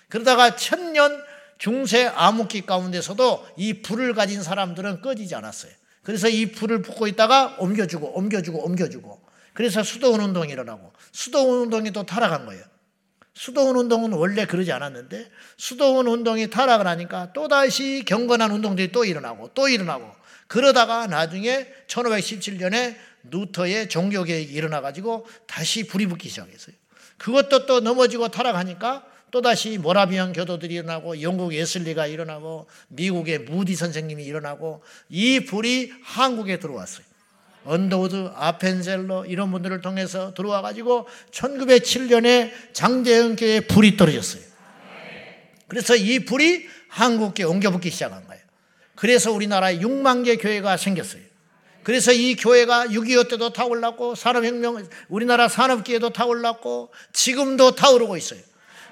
그러다가 0.09 0.57
천년 0.57 1.23
중세 1.59 2.07
암흑기 2.07 2.67
가운데서도 2.67 3.47
이 3.57 3.83
불을 3.83 4.15
가진 4.15 4.43
사람들은 4.43 5.03
꺼지지 5.03 5.35
않았어요. 5.35 5.73
그래서 6.03 6.29
이 6.29 6.53
불을 6.53 6.83
붙고 6.83 7.07
있다가 7.07 7.57
옮겨주고 7.59 8.17
옮겨주고 8.17 8.65
옮겨주고 8.65 9.32
그래서 9.55 9.83
수도원 9.83 10.21
운동이 10.21 10.51
일어나고 10.51 10.93
수도원 11.13 11.61
운동이 11.61 11.91
또 11.93 12.05
타락한 12.05 12.47
거예요. 12.47 12.65
수도원 13.35 13.77
운동은 13.77 14.13
원래 14.13 14.47
그러지 14.47 14.73
않았는데 14.73 15.31
수도원 15.57 16.07
운동이 16.07 16.51
타락을 16.51 16.87
하니까 16.87 17.33
또다시 17.33 18.05
경건한 18.07 18.51
운동들이 18.51 18.93
또 18.93 19.05
일어나고 19.05 19.51
또 19.55 19.69
일어나고 19.69 20.11
그러다가 20.47 21.07
나중에 21.07 21.67
1517년에 21.87 22.97
루터의 23.25 23.89
종교개혁이 23.89 24.53
일어나가지고 24.53 25.27
다시 25.47 25.87
불이 25.87 26.07
붙기 26.07 26.29
시작했어요. 26.29 26.75
그것도 27.17 27.67
또 27.67 27.81
넘어지고 27.81 28.29
타락하니까 28.29 29.07
또다시 29.31 29.79
모라비안 29.79 30.35
교도들이 30.35 30.75
일어나고 30.75 31.23
영국 31.23 31.55
웨슬리가 31.55 32.07
일어나고 32.07 32.67
미국의 32.89 33.39
무디 33.41 33.75
선생님이 33.77 34.25
일어나고 34.25 34.83
이 35.09 35.41
불이 35.41 35.91
한국에 36.03 36.59
들어왔어요. 36.59 37.07
언더우드, 37.65 38.33
아펜젤러 38.35 39.27
이런 39.27 39.51
분들을 39.51 39.81
통해서 39.81 40.35
들어와 40.35 40.63
가지고 40.63 41.07
1907년에 41.31 42.51
장대현 42.73 43.37
교회에 43.37 43.61
불이 43.61 43.97
떨어졌어요. 43.97 44.43
그래서 45.69 45.97
이 45.97 46.25
불이 46.25 46.67
한국에 46.89 47.45
옮겨 47.45 47.71
붙기 47.71 47.91
시작한 47.91 48.27
거예요. 48.27 48.43
그래서 48.95 49.33
우리나라에 49.33 49.79
6만 49.79 50.25
개 50.25 50.37
교회가 50.37 50.77
생겼어요. 50.77 51.23
그래서 51.83 52.13
이 52.13 52.37
교회가 52.37 52.87
6.25 52.87 53.29
때도 53.31 53.53
타올랐고 53.53 54.15
산업혁명 54.15 54.87
우리나라 55.09 55.49
산업기에도 55.49 56.11
타올랐고 56.11 56.91
지금도 57.13 57.75
타오르고 57.75 58.17
있어요. 58.17 58.41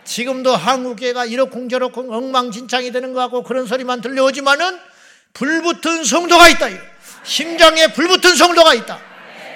지금도 0.05 0.57
한국교회가 0.57 1.27
이렇쿵저렇쿵 1.27 2.13
엉망진창이 2.13 2.91
되는 2.91 3.13
것 3.13 3.21
같고 3.21 3.43
그런 3.43 3.67
소리만 3.67 4.01
들려오지만은 4.01 4.79
불붙은 5.35 6.05
성도가 6.05 6.49
있다. 6.49 6.69
심장에 7.23 7.89
불붙은 7.89 8.37
성도가 8.37 8.75
있다. 8.75 8.99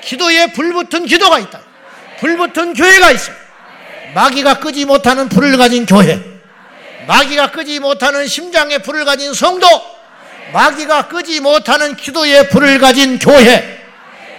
기도에 0.03 0.53
불붙은 0.53 1.07
기도가 1.07 1.38
있다. 1.38 1.61
불붙은 2.18 2.74
교회가 2.74 3.11
있어. 3.12 3.33
마귀가 4.14 4.61
끄지 4.61 4.85
못하는 4.85 5.29
불을 5.29 5.57
가진 5.57 5.87
교회. 5.87 6.20
마귀가 7.07 7.50
끄지 7.50 7.81
못하는 7.81 8.27
심장에 8.27 8.79
불을 8.79 9.05
가진 9.05 9.35
성도. 9.35 9.66
마귀가 10.53 11.09
끄지 11.09 11.40
못하는 11.40 11.96
기도에 11.96 12.48
불을 12.48 12.79
가진 12.79 13.18
교회. 13.18 13.83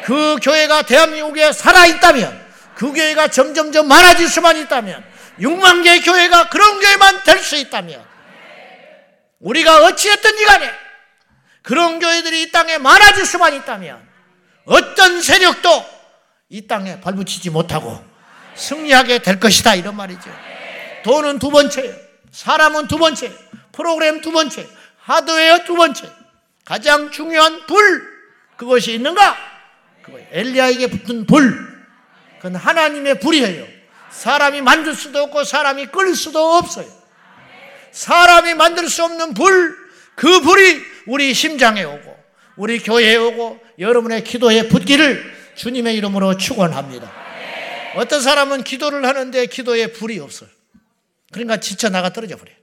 그 0.03 0.37
교회가 0.41 0.83
대한민국에 0.83 1.51
살아있다면, 1.51 2.45
그 2.75 2.93
교회가 2.93 3.27
점점점 3.29 3.87
많아질 3.87 4.29
수만 4.29 4.55
있다면, 4.57 5.03
6만 5.39 5.83
개의 5.83 6.01
교회가 6.01 6.49
그런 6.49 6.79
교회만 6.79 7.23
될 7.23 7.39
수 7.39 7.55
있다면, 7.55 8.03
우리가 9.39 9.83
어찌했든지 9.85 10.45
간에, 10.45 10.71
그런 11.65 11.99
교회들이 11.99 12.43
이 12.43 12.51
땅에 12.51 12.77
많아질 12.77 13.25
수만 13.25 13.53
있다면 13.55 13.99
어떤 14.65 15.21
세력도 15.21 15.69
이 16.49 16.67
땅에 16.67 17.01
발붙이지 17.01 17.49
못하고 17.49 18.03
승리하게 18.53 19.19
될 19.19 19.39
것이다 19.39 19.75
이런 19.75 19.95
말이죠. 19.95 20.29
돈은 21.03 21.39
두 21.39 21.49
번째, 21.49 21.99
사람은 22.31 22.87
두 22.87 22.97
번째, 22.97 23.31
프로그램 23.71 24.21
두 24.21 24.31
번째, 24.31 24.67
하드웨어 24.99 25.63
두 25.65 25.75
번째. 25.75 26.09
가장 26.63 27.11
중요한 27.11 27.65
불 27.65 28.15
그것이 28.57 28.93
있는가? 28.93 29.35
그거 30.03 30.19
엘리야에게 30.31 30.87
붙은 30.87 31.25
불. 31.25 31.85
그건 32.37 32.55
하나님의 32.55 33.19
불이에요. 33.19 33.65
사람이 34.11 34.61
만들 34.61 34.93
수도 34.93 35.23
없고 35.23 35.43
사람이 35.43 35.87
끌 35.87 36.15
수도 36.15 36.57
없어요. 36.57 36.87
사람이 37.91 38.53
만들 38.53 38.87
수 38.87 39.03
없는 39.03 39.33
불, 39.33 39.75
그 40.15 40.41
불이 40.41 40.94
우리 41.07 41.33
심장에 41.33 41.83
오고 41.83 42.15
우리 42.57 42.79
교회에 42.79 43.15
오고 43.15 43.59
여러분의 43.79 44.23
기도에 44.23 44.67
붙기를 44.67 45.23
주님의 45.55 45.95
이름으로 45.97 46.37
축원합니다. 46.37 47.11
어떤 47.95 48.21
사람은 48.21 48.63
기도를 48.63 49.05
하는데 49.05 49.45
기도에 49.45 49.91
불이 49.91 50.19
없어요. 50.19 50.49
그러니까 51.31 51.59
지쳐 51.59 51.89
나가 51.89 52.11
떨어져 52.11 52.37
버려요. 52.37 52.55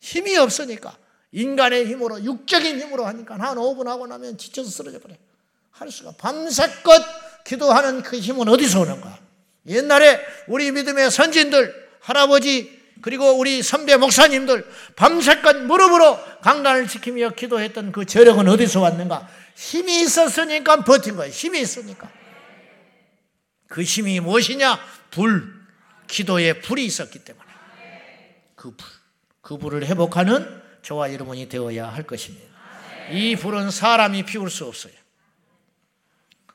힘이 0.00 0.36
없으니까 0.36 0.96
인간의 1.32 1.86
힘으로 1.86 2.22
육적인 2.22 2.80
힘으로 2.80 3.06
하니까 3.06 3.36
한 3.38 3.56
5분 3.56 3.86
하고 3.86 4.06
나면 4.06 4.38
지쳐서 4.38 4.70
쓰러져 4.70 5.00
버려요. 5.00 5.18
할 5.70 5.90
수가 5.90 6.12
밤새껏 6.18 7.02
기도하는 7.44 8.02
그 8.02 8.18
힘은 8.18 8.48
어디서 8.48 8.80
오는가? 8.80 9.18
옛날에 9.66 10.20
우리 10.46 10.70
믿음의 10.70 11.10
선진들 11.10 11.88
할아버지 12.00 12.83
그리고 13.04 13.32
우리 13.32 13.62
선배 13.62 13.98
목사님들 13.98 14.66
밤새껏 14.96 15.56
무릎으로 15.64 16.18
강단을 16.40 16.88
지키며 16.88 17.32
기도했던 17.32 17.92
그 17.92 18.06
저력은 18.06 18.48
어디서 18.48 18.80
왔는가? 18.80 19.28
힘이 19.54 20.00
있었으니까 20.00 20.84
버틴 20.84 21.16
거예요. 21.16 21.30
힘이 21.30 21.60
있으니까. 21.60 22.10
그 23.68 23.82
힘이 23.82 24.20
무엇이냐? 24.20 24.80
불. 25.10 25.52
기도에 26.06 26.62
불이 26.62 26.82
있었기 26.86 27.18
때문에. 27.24 27.46
그 28.54 28.74
불. 28.74 28.88
그 29.42 29.58
불을 29.58 29.84
회복하는 29.84 30.62
저와 30.80 31.12
여러분이 31.12 31.50
되어야 31.50 31.86
할 31.86 32.04
것입니다. 32.04 32.46
이 33.10 33.36
불은 33.36 33.70
사람이 33.70 34.22
피울 34.22 34.48
수 34.48 34.64
없어요. 34.64 34.94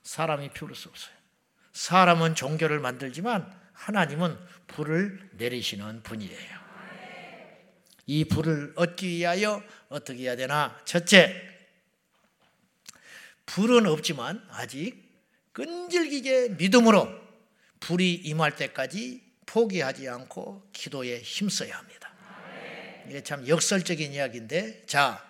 사람이 0.01 0.49
피울 0.49 0.73
수 0.73 0.89
없어요. 0.89 1.13
사람은 1.73 2.33
종교를 2.33 2.79
만들지만 2.79 3.58
하나님은 3.79 4.37
불을 4.67 5.29
내리시는 5.33 6.03
분이에요. 6.03 6.59
이 8.07 8.25
불을 8.25 8.73
얻기 8.75 9.07
위하여 9.07 9.63
어떻게 9.87 10.23
해야 10.23 10.35
되나? 10.35 10.77
첫째, 10.83 11.33
불은 13.45 13.85
없지만 13.85 14.45
아직 14.49 14.97
끈질기게 15.53 16.49
믿음으로 16.49 17.07
불이 17.79 18.15
임할 18.15 18.55
때까지 18.57 19.23
포기하지 19.45 20.09
않고 20.09 20.69
기도에 20.73 21.21
힘써야 21.21 21.77
합니다. 21.77 22.13
이게 23.07 23.23
참 23.23 23.47
역설적인 23.47 24.11
이야기인데, 24.11 24.85
자, 24.87 25.25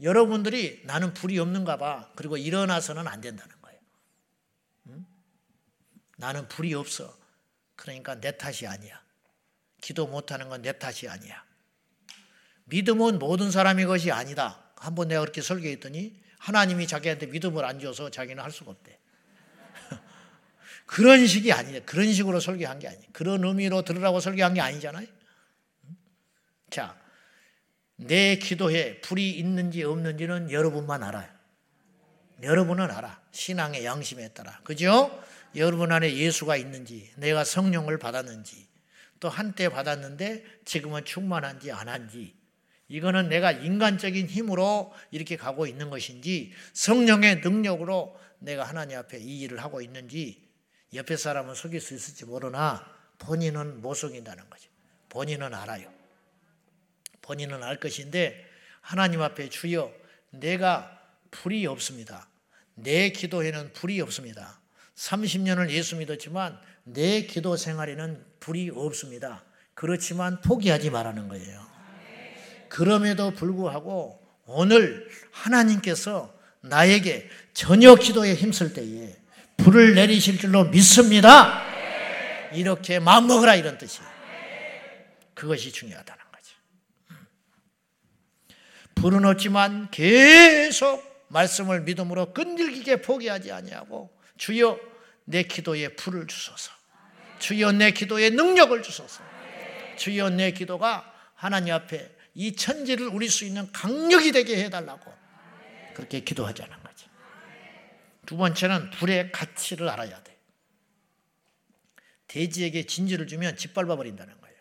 여러분들이 0.00 0.82
나는 0.84 1.12
불이 1.12 1.38
없는가 1.38 1.76
봐. 1.76 2.10
그리고 2.14 2.36
일어나서는 2.36 3.06
안 3.08 3.20
된다는 3.20 3.54
거예요. 3.60 3.78
응? 4.88 5.06
나는 6.16 6.48
불이 6.48 6.72
없어. 6.74 7.21
그러니까 7.76 8.20
내 8.20 8.36
탓이 8.36 8.66
아니야. 8.66 9.00
기도 9.80 10.06
못하는 10.06 10.48
건 10.48 10.62
내 10.62 10.72
탓이 10.78 11.08
아니야. 11.08 11.44
믿음은 12.64 13.18
모든 13.18 13.50
사람의 13.50 13.86
것이 13.86 14.10
아니다. 14.12 14.58
한 14.76 14.94
번 14.94 15.08
내가 15.08 15.20
그렇게 15.20 15.42
설교했더니 15.42 16.20
하나님이 16.38 16.86
자기한테 16.86 17.26
믿음을 17.26 17.64
안 17.64 17.78
줘서 17.80 18.10
자기는 18.10 18.42
할 18.42 18.50
수가 18.50 18.72
없대. 18.72 18.98
그런 20.86 21.26
식이 21.26 21.52
아니에요. 21.52 21.82
그런 21.86 22.12
식으로 22.12 22.40
설교한 22.40 22.78
게 22.78 22.88
아니에요. 22.88 23.04
그런 23.12 23.44
의미로 23.44 23.82
들으라고 23.82 24.20
설교한 24.20 24.54
게 24.54 24.60
아니잖아요. 24.60 25.06
자, 26.70 26.98
내 27.96 28.36
기도에 28.36 29.00
불이 29.02 29.30
있는지 29.30 29.84
없는지는 29.84 30.50
여러분만 30.50 31.02
알아요. 31.02 31.28
여러분은 32.42 32.90
알아. 32.90 33.20
신앙의 33.30 33.84
양심에 33.84 34.28
따라. 34.30 34.58
그죠? 34.64 35.22
여러분 35.54 35.92
안에 35.92 36.16
예수가 36.16 36.56
있는지, 36.56 37.10
내가 37.16 37.44
성령을 37.44 37.98
받았는지, 37.98 38.66
또 39.20 39.28
한때 39.28 39.68
받았는데 39.68 40.44
지금은 40.64 41.04
충만한지 41.04 41.70
안 41.70 41.88
한지, 41.88 42.34
이거는 42.88 43.28
내가 43.30 43.52
인간적인 43.52 44.26
힘으로 44.26 44.92
이렇게 45.10 45.36
가고 45.36 45.66
있는 45.66 45.88
것인지 45.88 46.52
성령의 46.74 47.36
능력으로 47.36 48.18
내가 48.38 48.64
하나님 48.64 48.98
앞에 48.98 49.18
이 49.18 49.40
일을 49.40 49.62
하고 49.62 49.80
있는지 49.80 50.46
옆에 50.92 51.16
사람은 51.16 51.54
속일 51.54 51.80
수 51.80 51.94
있을지 51.94 52.26
모르나 52.26 52.86
본인은 53.18 53.80
못 53.80 53.94
속인다는 53.94 54.50
거죠. 54.50 54.68
본인은 55.08 55.54
알아요. 55.54 55.90
본인은 57.22 57.62
알 57.62 57.78
것인데 57.78 58.44
하나님 58.82 59.22
앞에 59.22 59.48
주여 59.48 59.90
내가 60.30 61.00
불이 61.30 61.66
없습니다. 61.66 62.28
내 62.74 63.10
기도에는 63.10 63.72
불이 63.72 64.00
없습니다. 64.02 64.60
30년을 64.96 65.70
예수 65.70 65.96
믿었지만 65.96 66.58
내 66.84 67.22
기도 67.22 67.56
생활에는 67.56 68.24
불이 68.40 68.70
없습니다. 68.74 69.44
그렇지만 69.74 70.40
포기하지 70.40 70.90
말라는 70.90 71.28
거예요. 71.28 71.60
그럼에도 72.68 73.32
불구하고 73.32 74.20
오늘 74.46 75.08
하나님께서 75.30 76.34
나에게 76.60 77.28
저녁 77.52 78.00
기도에 78.00 78.34
힘쓸 78.34 78.72
때에 78.72 79.16
불을 79.58 79.94
내리실 79.94 80.38
줄로 80.38 80.64
믿습니다. 80.64 81.62
이렇게 82.52 82.98
마음 82.98 83.26
먹으라 83.26 83.56
이런 83.56 83.78
뜻이에요. 83.78 84.08
그것이 85.34 85.72
중요하다는 85.72 86.22
거죠. 86.32 86.56
불은 88.94 89.24
없지만 89.24 89.90
계속 89.90 91.26
말씀을 91.28 91.82
믿음으로 91.82 92.32
끈질기게 92.32 93.02
포기하지 93.02 93.52
아니하고 93.52 94.10
주여 94.36 94.78
내 95.24 95.42
기도에 95.42 95.88
불을 95.94 96.26
주소서. 96.26 96.72
주여 97.38 97.72
내 97.72 97.90
기도에 97.90 98.30
능력을 98.30 98.82
주소서. 98.82 99.22
주여 99.96 100.30
내 100.30 100.52
기도가 100.52 101.12
하나님 101.34 101.74
앞에 101.74 102.16
이 102.34 102.54
천지를 102.54 103.08
우릴 103.08 103.30
수 103.30 103.44
있는 103.44 103.70
강력이 103.72 104.32
되게 104.32 104.64
해달라고 104.64 105.12
그렇게 105.94 106.20
기도하자는 106.20 106.82
거죠. 106.82 107.08
두 108.26 108.36
번째는 108.36 108.90
불의 108.90 109.32
가치를 109.32 109.88
알아야 109.88 110.22
돼. 110.22 110.38
돼지에게 112.28 112.86
진주를 112.86 113.26
주면 113.26 113.56
짓밟아 113.56 113.96
버린다는 113.96 114.40
거예요. 114.40 114.56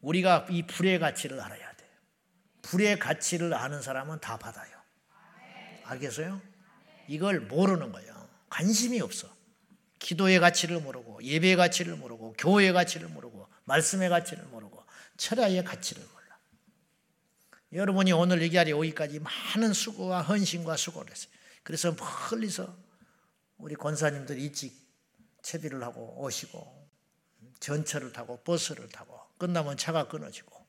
우리가 0.00 0.46
이 0.50 0.66
불의 0.66 0.98
가치를 0.98 1.40
알아야 1.40 1.72
돼. 1.74 1.88
불의 2.62 2.98
가치를 2.98 3.54
아는 3.54 3.82
사람은 3.82 4.20
다 4.20 4.36
받아요. 4.36 4.76
알겠어요? 5.84 6.40
이걸 7.08 7.40
모르는 7.40 7.92
거예요. 7.92 8.28
관심이 8.48 9.00
없어. 9.00 9.34
기도의 9.98 10.38
가치를 10.40 10.80
모르고 10.80 11.22
예배의 11.22 11.56
가치를 11.56 11.96
모르고 11.96 12.34
교회의 12.38 12.72
가치를 12.72 13.08
모르고 13.08 13.48
말씀의 13.64 14.08
가치를 14.08 14.44
모르고 14.44 14.84
철야의 15.16 15.64
가치를 15.64 16.02
몰라. 16.02 16.38
여러분이 17.72 18.12
오늘 18.12 18.42
이 18.42 18.50
자리에 18.50 18.72
오기까지 18.72 19.20
많은 19.20 19.72
수고와 19.72 20.22
헌신과 20.22 20.76
수고를 20.76 21.10
했어요. 21.10 21.32
그래서 21.62 21.96
멀리서 22.30 22.76
우리 23.58 23.74
권사님들 23.74 24.38
일찍 24.38 24.72
채비를 25.42 25.82
하고 25.82 26.22
오시고 26.22 26.86
전철을 27.60 28.12
타고 28.12 28.36
버스를 28.42 28.88
타고 28.88 29.18
끝나면 29.38 29.76
차가 29.76 30.08
끊어지고 30.08 30.64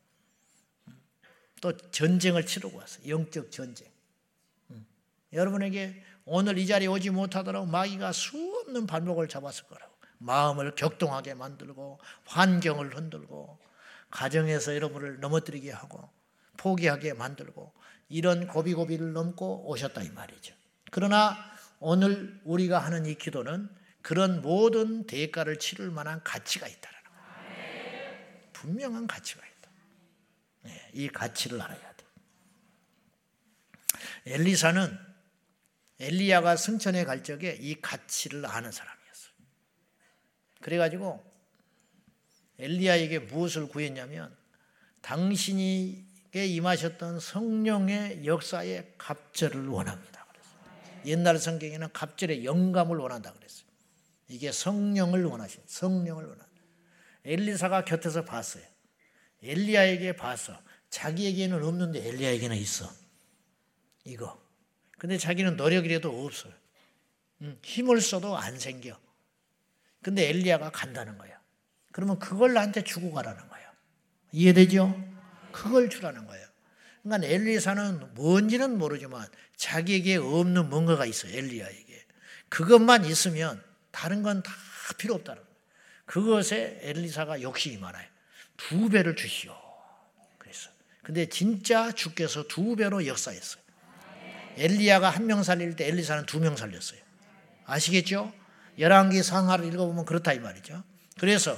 또 1.62 1.76
전쟁을 1.76 2.46
치르고 2.46 2.78
왔어요. 2.78 3.08
영적 3.08 3.52
전쟁. 3.52 3.88
여러분에게 5.34 6.04
오늘 6.30 6.58
이 6.58 6.68
자리에 6.68 6.88
오지 6.88 7.10
못하더라도 7.12 7.66
마귀가 7.66 8.12
수없는 8.12 8.86
발목을 8.86 9.30
잡았을 9.30 9.64
거라고. 9.66 9.96
마음을 10.20 10.76
격동하게 10.76 11.36
만들고 11.36 12.00
환경을 12.26 12.96
흔들고 12.96 13.58
가정에서 14.12 14.76
여러분을 14.76 15.20
넘어뜨리게 15.22 15.72
하고 15.72 16.10
포기하게 16.58 17.14
만들고 17.14 17.72
이런 18.10 18.48
고비고비를 18.48 19.14
넘고 19.14 19.70
오셨다 19.70 20.02
이 20.02 20.10
말이죠. 20.10 20.54
그러나 20.92 21.38
오늘 21.80 22.42
우리가 22.44 22.80
하는 22.80 23.06
이 23.06 23.16
기도는 23.16 23.70
그런 24.02 24.42
모든 24.42 25.06
대가를 25.06 25.60
치를 25.60 25.92
만한 25.92 26.22
가치가 26.24 26.68
있다는 26.68 27.00
거예요. 27.04 28.50
분명한 28.54 29.08
가치가 29.08 29.46
있다. 29.46 29.70
네, 30.64 30.92
이 30.94 31.08
가치를 31.08 31.62
알아야 31.62 31.94
돼. 31.94 32.06
엘리사는 34.26 35.07
엘리야가 36.00 36.56
승천에 36.56 37.06
갈 37.06 37.24
적에 37.24 37.58
이 37.60 37.82
가치를 37.82 38.46
아는 38.46 38.72
사람이었어요. 38.72 39.34
그래가지고 40.62 41.24
엘리야에게 42.60 43.20
무엇을 43.20 43.68
구했냐면 43.68 44.36
당신이게 45.02 46.46
임하셨던 46.48 47.20
성령의 47.20 48.26
역사의 48.26 48.96
갑절을 48.98 49.68
원합니다. 49.68 50.18
옛날 51.06 51.40
성경에는 51.40 51.94
갑절의 51.94 52.44
영감을 52.44 52.98
원한다 52.98 53.32
그랬어요. 53.34 53.68
이게 54.28 54.52
성령을 54.52 55.24
원하신 55.24 55.62
성령을 55.66 56.26
원한. 56.26 56.46
엘리사가 57.24 57.86
곁에서 57.86 58.26
봤어요. 58.26 58.64
엘리야에게 59.42 60.16
봐서 60.16 60.60
자기에게는 60.90 61.64
없는데 61.64 62.06
엘리야에게는 62.08 62.58
있어. 62.58 62.92
이거 64.04 64.42
근데 64.98 65.18
자기는 65.18 65.58
노력이라도 65.58 66.26
없어요. 66.26 66.54
힘을 67.64 68.02
써도 68.02 68.36
안 68.38 68.58
생겨. 68.58 69.00
근데 70.02 70.28
엘리야가 70.30 70.72
간다는 70.72 71.18
거야. 71.18 71.40
그러면 71.92 72.20
그걸 72.20 72.54
나한테 72.54 72.84
주고 72.84 73.12
가라는 73.12 73.48
거야. 73.48 73.72
이해되죠? 74.32 74.96
그걸 75.52 75.90
주라는 75.90 76.26
거예요. 76.26 76.48
그러니까 77.04 77.28
엘리사는 77.28 78.14
뭔지는 78.16 78.78
모르지만 78.78 79.28
자기에게 79.56 80.18
없는 80.18 80.70
뭔가가 80.70 81.06
있어요. 81.06 81.36
엘리야에게. 81.36 82.06
그것만 82.50 83.06
있으면 83.06 83.64
다른 83.92 84.24
건 84.24 84.42
다 84.42 84.54
필요 84.98 85.16
없다는 85.16 85.42
거예요. 85.42 85.58
그것에 86.06 86.80
엘리사가 86.82 87.42
욕심이 87.42 87.78
많아요. 87.78 88.08
두 88.56 88.90
배를 88.90 89.16
주시오. 89.16 89.56
그랬어. 90.38 90.70
근데 91.04 91.28
진짜 91.28 91.92
주께서 91.92 92.44
두 92.48 92.76
배로 92.76 93.06
역사했어요. 93.06 93.62
엘리야가 94.58 95.10
한 95.10 95.26
명 95.28 95.44
살릴 95.44 95.76
때 95.76 95.88
엘리사는 95.88 96.26
두 96.26 96.40
명 96.40 96.56
살렸어요. 96.56 97.00
아시겠죠? 97.66 98.34
열왕기 98.80 99.24
상하를 99.24 99.66
읽어보면 99.66 100.06
그렇다 100.06 100.34
이 100.34 100.40
말이죠. 100.40 100.84
그래서 101.20 101.58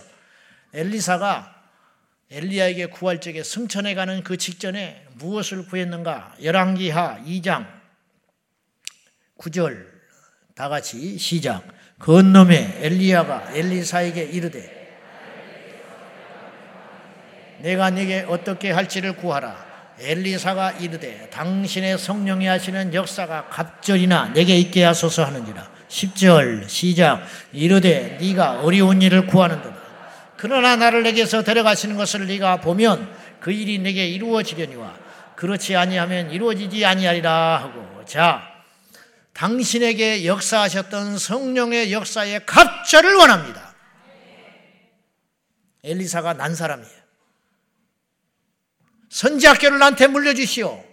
엘리사가 0.73 1.55
엘리야에게 2.31 2.87
구할 2.87 3.19
적에 3.19 3.43
승천해 3.43 3.95
가는 3.95 4.23
그 4.23 4.37
직전에 4.37 5.05
무엇을 5.15 5.65
구했는가? 5.67 6.35
열왕기하 6.43 7.23
2장 7.25 7.67
9절 9.37 9.85
다 10.55 10.69
같이 10.69 11.17
시작. 11.17 11.63
건놈의 11.99 12.79
엘리야가 12.81 13.51
엘리사에게 13.55 14.23
이르되 14.23 14.77
내가 17.59 17.89
네게 17.89 18.25
어떻게 18.29 18.71
할지를 18.71 19.17
구하라. 19.17 19.68
엘리사가 19.99 20.71
이르되 20.71 21.29
당신의 21.29 21.97
성령이 21.97 22.45
하시는 22.47 22.93
역사가 22.93 23.49
갑절이나 23.49 24.31
내게 24.33 24.57
있게 24.57 24.83
하소서 24.83 25.25
하느니라. 25.25 25.69
10절 25.89 26.69
시작 26.69 27.25
이르되 27.51 28.17
네가 28.21 28.61
어려운 28.61 29.01
일을 29.01 29.27
구하는도다. 29.27 29.77
그러나 30.37 30.75
나를 30.77 31.03
내게서 31.03 31.43
데려가시는 31.43 31.97
것을 31.97 32.27
네가 32.27 32.61
보면 32.61 33.13
그 33.39 33.51
일이 33.51 33.77
내게 33.79 34.07
이루어지려니와 34.07 34.93
그렇지 35.35 35.75
아니하면 35.75 36.31
이루어지지 36.31 36.85
아니하리라 36.85 37.57
하고 37.57 38.05
자 38.05 38.43
당신에게 39.33 40.25
역사하셨던 40.25 41.17
성령의 41.17 41.91
역사의 41.91 42.45
갑절을 42.45 43.15
원합니다. 43.15 43.73
엘리사가 45.83 46.33
난 46.33 46.55
사람이에요. 46.55 46.98
선지학교를 49.09 49.79
나한테 49.79 50.07
물려주시오. 50.07 50.85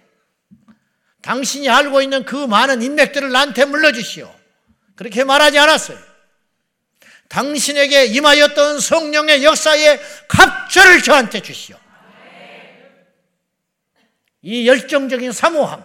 당신이 1.23 1.69
알고 1.69 2.03
있는 2.03 2.25
그 2.25 2.35
많은 2.37 2.83
인맥들을 2.83 3.31
나한테 3.31 3.65
물려주시오. 3.65 4.33
그렇게 4.95 5.25
말하지 5.25 5.59
않았어요. 5.59 5.99
당신에게 7.29 8.07
임하였던 8.07 8.81
성령의 8.81 9.45
역사의 9.45 10.01
갑절을 10.29 11.03
저한테 11.03 11.41
주시오. 11.41 11.77
이 14.43 14.69
열정적인 14.69 15.33
사모함. 15.33 15.85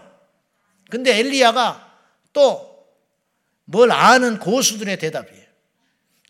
근데 0.90 1.18
엘리야가 1.18 1.98
또 2.34 2.72
뭘 3.72 3.90
아는 3.92 4.38
고수들의 4.38 5.00
대답이에요. 5.00 5.46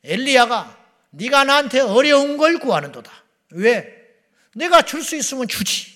엘리야가 0.04 0.78
네가 1.10 1.44
나한테 1.44 1.80
어려운 1.80 2.38
걸 2.38 2.60
구하는도다. 2.60 3.12
왜? 3.52 4.00
내가 4.54 4.84
줄 4.84 5.04
수 5.04 5.16
있으면 5.16 5.48
주지. 5.48 5.91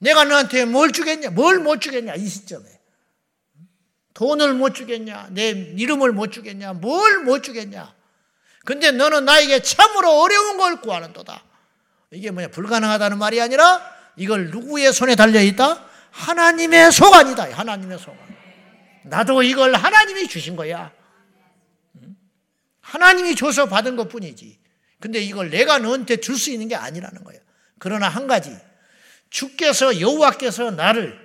응? 0.00 0.04
내가 0.04 0.24
너한테 0.24 0.64
뭘 0.64 0.92
주겠냐? 0.92 1.30
뭘 1.30 1.58
못 1.60 1.80
주겠냐? 1.80 2.14
이 2.14 2.26
시점에. 2.26 2.64
돈을 4.14 4.54
못 4.54 4.74
주겠냐? 4.74 5.28
내 5.30 5.50
이름을 5.50 6.12
못 6.12 6.32
주겠냐? 6.32 6.72
뭘 6.74 7.24
못 7.24 7.42
주겠냐? 7.42 7.94
근데 8.64 8.90
너는 8.90 9.24
나에게 9.24 9.62
참으로 9.62 10.20
어려운 10.20 10.56
걸 10.56 10.80
구하는도다. 10.80 11.44
이게 12.12 12.30
뭐냐 12.30 12.48
불가능하다는 12.48 13.18
말이 13.18 13.40
아니라 13.40 13.80
이걸 14.16 14.50
누구의 14.50 14.92
손에 14.92 15.14
달려 15.14 15.40
있다? 15.42 15.84
하나님의 16.10 16.90
소관이다. 16.92 17.52
하나님의 17.52 17.98
소관. 17.98 18.18
나도 19.04 19.42
이걸 19.42 19.74
하나님이 19.74 20.26
주신 20.28 20.56
거야. 20.56 20.92
하나님이 22.80 23.36
줘서 23.36 23.66
받은 23.68 23.96
것 23.96 24.08
뿐이지. 24.08 24.58
근데 25.00 25.20
이걸 25.20 25.50
내가 25.50 25.78
너한테 25.78 26.16
줄 26.16 26.36
수 26.36 26.50
있는 26.50 26.68
게 26.68 26.74
아니라는 26.74 27.22
거예요. 27.24 27.40
그러나 27.78 28.08
한 28.08 28.26
가지 28.26 28.56
주께서 29.30 30.00
여호와께서 30.00 30.70
나를 30.70 31.18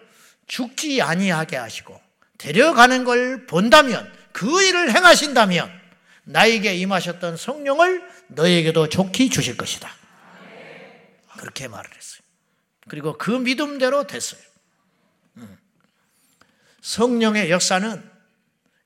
죽지 0.47 1.01
아니하게 1.01 1.57
하시고 1.57 1.99
데려가는 2.37 3.03
걸 3.03 3.45
본다면 3.45 4.11
그 4.31 4.61
일을 4.63 4.93
행하신다면 4.95 5.71
나에게 6.25 6.75
임하셨던 6.75 7.37
성령을 7.37 8.03
너에게도 8.27 8.89
좋게 8.89 9.29
주실 9.29 9.57
것이다. 9.57 9.89
그렇게 11.37 11.67
말을 11.67 11.89
했어요. 11.95 12.21
그리고 12.87 13.17
그 13.17 13.31
믿음대로 13.31 14.07
됐어요. 14.07 14.41
음. 15.37 15.57
성령의 16.81 17.49
역사는 17.49 18.11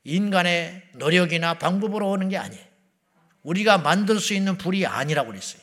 인간의 0.04 0.90
노력이나 0.94 1.56
방법으로 1.56 2.10
오는 2.10 2.30
게 2.30 2.38
아니에요. 2.38 2.66
우리가 3.44 3.78
만들 3.78 4.20
수 4.20 4.34
있는 4.34 4.58
불이 4.58 4.86
아니라고 4.86 5.30
그랬어요. 5.30 5.62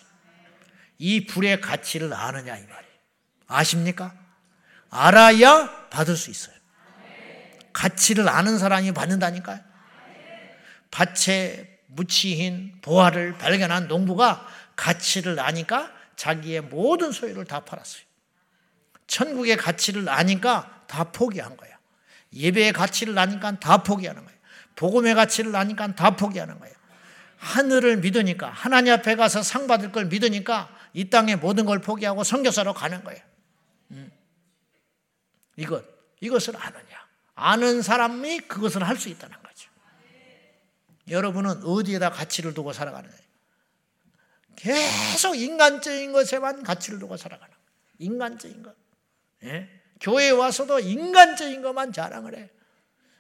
이 0.98 1.26
불의 1.26 1.60
가치를 1.60 2.12
아느냐 2.12 2.56
이 2.56 2.62
말이에요. 2.62 2.83
아십니까? 3.46 4.14
알아야 4.90 5.88
받을 5.90 6.16
수 6.16 6.30
있어요. 6.30 6.54
가치를 7.72 8.28
아는 8.28 8.58
사람이 8.58 8.92
받는다니까요. 8.92 9.60
밭에 10.90 11.80
무치인 11.86 12.72
보화를 12.82 13.36
발견한 13.38 13.88
농부가 13.88 14.46
가치를 14.76 15.40
아니까 15.40 15.90
자기의 16.16 16.62
모든 16.62 17.12
소유를 17.12 17.44
다 17.44 17.60
팔았어요. 17.60 18.02
천국의 19.06 19.56
가치를 19.56 20.08
아니까 20.08 20.82
다 20.86 21.04
포기한 21.04 21.56
거야. 21.56 21.70
예배의 22.32 22.72
가치를 22.72 23.18
아니까 23.18 23.58
다 23.58 23.82
포기하는 23.82 24.24
거예요. 24.24 24.38
복음의 24.76 25.14
가치를 25.14 25.54
아니까 25.54 25.94
다 25.94 26.16
포기하는 26.16 26.58
거예요. 26.58 26.74
하늘을 27.38 27.98
믿으니까 27.98 28.48
하나님 28.50 28.92
앞에 28.92 29.16
가서 29.16 29.42
상 29.42 29.66
받을 29.66 29.92
걸 29.92 30.06
믿으니까 30.06 30.68
이 30.92 31.10
땅의 31.10 31.36
모든 31.36 31.64
걸 31.66 31.80
포기하고 31.80 32.24
선교사로 32.24 32.72
가는 32.72 33.04
거예요. 33.04 33.20
음. 35.58 35.62
이것 35.62 35.84
이것을 36.20 36.56
아느냐? 36.56 37.04
아는 37.34 37.82
사람이 37.82 38.40
그것을 38.40 38.82
할 38.86 38.96
수 38.96 39.08
있다는 39.08 39.36
거죠. 39.42 39.70
여러분은 41.08 41.64
어디에다 41.64 42.10
가치를 42.10 42.54
두고 42.54 42.72
살아가느냐? 42.72 43.12
계속 44.56 45.36
인간적인 45.36 46.12
것에만 46.12 46.62
가치를 46.62 46.98
두고 46.98 47.16
살아가는 47.16 47.52
거예요. 47.52 47.64
인간적인 47.98 48.62
것. 48.62 48.74
예? 49.44 49.68
교회에 50.00 50.30
와서도 50.30 50.80
인간적인 50.80 51.62
것만 51.62 51.92
자랑을 51.92 52.36
해. 52.36 52.50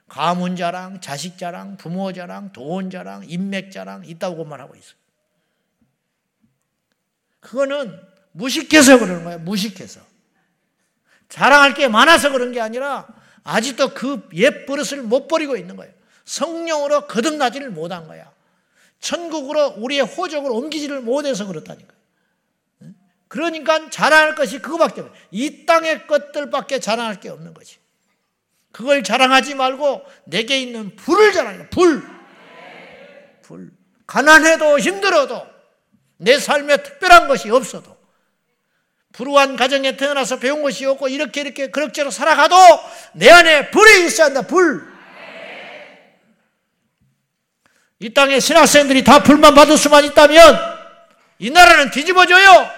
가문 0.08 0.54
자랑, 0.56 1.00
자식 1.00 1.38
자랑, 1.38 1.76
부모 1.76 2.12
자랑, 2.12 2.52
돈 2.52 2.90
자랑, 2.90 3.24
인맥 3.28 3.72
자랑 3.72 4.04
있다고만 4.04 4.60
하고 4.60 4.74
있어요. 4.76 4.96
그거는 7.40 8.00
무식해서 8.32 8.98
그러는 8.98 9.24
거예요. 9.24 9.38
무식해서. 9.40 10.00
자랑할 11.34 11.74
게 11.74 11.88
많아서 11.88 12.30
그런 12.30 12.52
게 12.52 12.60
아니라 12.60 13.08
아직도 13.42 13.92
그 13.92 14.28
옛 14.34 14.66
버릇을 14.66 15.02
못 15.02 15.26
버리고 15.26 15.56
있는 15.56 15.74
거예요. 15.74 15.92
성령으로 16.24 17.08
거듭나지를 17.08 17.70
못한 17.70 18.06
거야. 18.06 18.30
천국으로 19.00 19.74
우리의 19.78 20.02
호적을 20.02 20.48
옮기지를 20.48 21.00
못해서 21.00 21.44
그렇다니까. 21.44 21.92
그러니까 23.26 23.90
자랑할 23.90 24.36
것이 24.36 24.60
그거밖에 24.60 25.00
없어요. 25.00 25.18
이 25.32 25.66
땅의 25.66 26.06
것들밖에 26.06 26.78
자랑할 26.78 27.18
게 27.18 27.30
없는 27.30 27.52
거지. 27.52 27.78
그걸 28.70 29.02
자랑하지 29.02 29.56
말고 29.56 30.04
내게 30.26 30.60
있는 30.60 30.94
불을 30.94 31.32
자랑해. 31.32 31.68
불. 31.68 32.08
불. 33.42 33.72
가난해도 34.06 34.78
힘들어도 34.78 35.44
내 36.18 36.38
삶에 36.38 36.76
특별한 36.76 37.26
것이 37.26 37.50
없어도 37.50 37.93
불우한 39.14 39.54
가정에 39.56 39.96
태어나서 39.96 40.40
배운 40.40 40.62
것이 40.62 40.84
없고 40.84 41.06
이렇게 41.06 41.40
이렇게 41.40 41.70
그럭저럭 41.70 42.12
살아가도 42.12 42.56
내 43.12 43.30
안에 43.30 43.70
불이 43.70 44.06
있어야 44.06 44.26
한다. 44.26 44.42
불. 44.42 44.92
이 48.00 48.12
땅에 48.12 48.40
신학생들이 48.40 49.04
다 49.04 49.22
불만 49.22 49.54
받을 49.54 49.78
수만 49.78 50.04
있다면 50.04 50.58
이 51.38 51.48
나라는 51.50 51.92
뒤집어져요. 51.92 52.68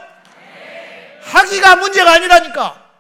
하기가 1.23 1.77
문제가 1.77 2.13
아니라니까. 2.13 2.93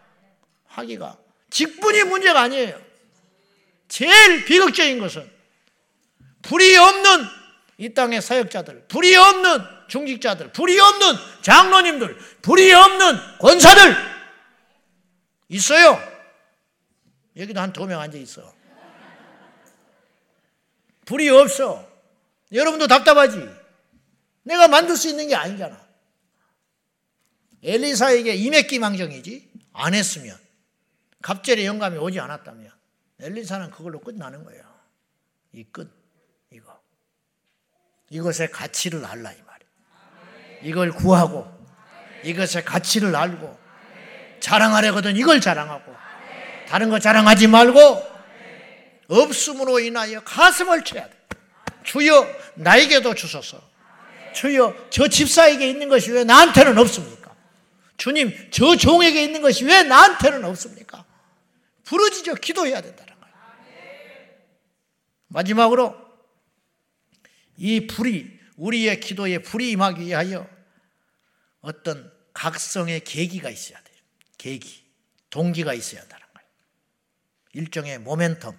하기가. 0.69 1.19
직분이 1.51 2.05
문제가 2.05 2.41
아니에요. 2.41 2.81
제일 3.89 4.47
비극적인 4.47 4.99
것은 4.99 5.31
불이 6.41 6.75
없는 6.75 7.27
이 7.79 7.93
땅의 7.93 8.23
사역자들, 8.23 8.87
불이 8.89 9.15
없는 9.15 9.76
중직자들, 9.89 10.53
불이 10.53 10.79
없는 10.79 11.15
장로님들, 11.43 12.17
불이 12.43 12.73
없는 12.73 13.39
권사들 13.39 13.97
있어요. 15.49 15.99
여기도 17.37 17.61
한 17.61 17.73
두 17.73 17.87
명 17.87 18.01
앉아 18.01 18.17
있어. 18.19 18.55
불이 21.05 21.29
없어. 21.29 21.87
여러분도 22.53 22.87
답답하지? 22.87 23.49
내가 24.43 24.69
만들 24.69 24.97
수 24.97 25.09
있는 25.09 25.29
게 25.29 25.35
아니잖아. 25.35 25.85
엘리사에게 27.63 28.35
이맥기망정이지 28.35 29.53
안 29.73 29.95
했으면 29.95 30.37
갑절의 31.23 31.67
영감이 31.67 31.99
오지 31.99 32.21
않았다면 32.21 32.71
엘리사는 33.21 33.71
그걸로 33.71 34.01
끝나는 34.01 34.45
거예요. 34.45 34.65
이 35.53 35.65
끝, 35.65 35.91
이거. 36.53 36.81
이것의 38.11 38.51
가치를 38.53 39.05
알라 39.05 39.33
이 39.33 39.43
말 39.43 39.56
이걸 40.63 40.93
구하고 40.93 41.47
이것의 42.25 42.65
가치를 42.65 43.15
알고 43.15 43.59
자랑하려거든 44.41 45.17
이걸 45.17 45.41
자랑하고 45.41 45.95
다른 46.69 46.91
거 46.91 46.99
자랑하지 46.99 47.47
말고 47.47 48.17
없음으로 49.09 49.81
인하여 49.81 50.21
가슴을 50.21 50.85
쳐야 50.85 51.09
돼. 51.09 51.17
주여 51.85 52.27
나에게도 52.57 53.15
주소서. 53.15 53.61
주여 54.35 54.89
저 54.91 55.09
집사에게 55.09 55.69
있는 55.69 55.89
것이 55.89 56.11
왜 56.11 56.25
나한테는 56.25 56.77
없습니까? 56.79 57.35
주님 57.97 58.51
저 58.51 58.77
종에게 58.77 59.23
있는 59.23 59.41
것이 59.41 59.65
왜 59.65 59.83
나한테는 59.85 60.45
없습니까? 60.45 61.05
부르짖어 61.85 62.35
기도해야 62.35 62.81
된다는 62.81 63.15
거예요. 63.21 63.35
마지막으로 65.29 65.95
이 67.57 67.87
불이 67.87 68.36
우리의 68.57 69.01
기도에 69.01 69.39
불이 69.39 69.71
임하기 69.73 70.03
위하여 70.03 70.49
어떤 71.61 72.13
각성의 72.33 73.05
계기가 73.05 73.51
있어야 73.51 73.83
돼요. 73.83 73.97
계기, 74.39 74.85
동기가 75.31 75.75
있어야 75.75 76.03
한다는 76.03 76.27
거예요. 76.35 76.49
일종의 77.53 77.99
모멘텀, 77.99 78.59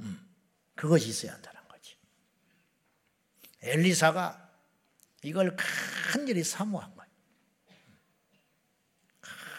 음, 0.00 0.34
그것이 0.74 1.08
있어야 1.08 1.34
한다는 1.34 1.66
거지. 1.68 1.96
엘리사가 3.62 4.52
이걸 5.22 5.56
간절히 6.12 6.44
사모한 6.44 6.94
거예요. 6.94 7.10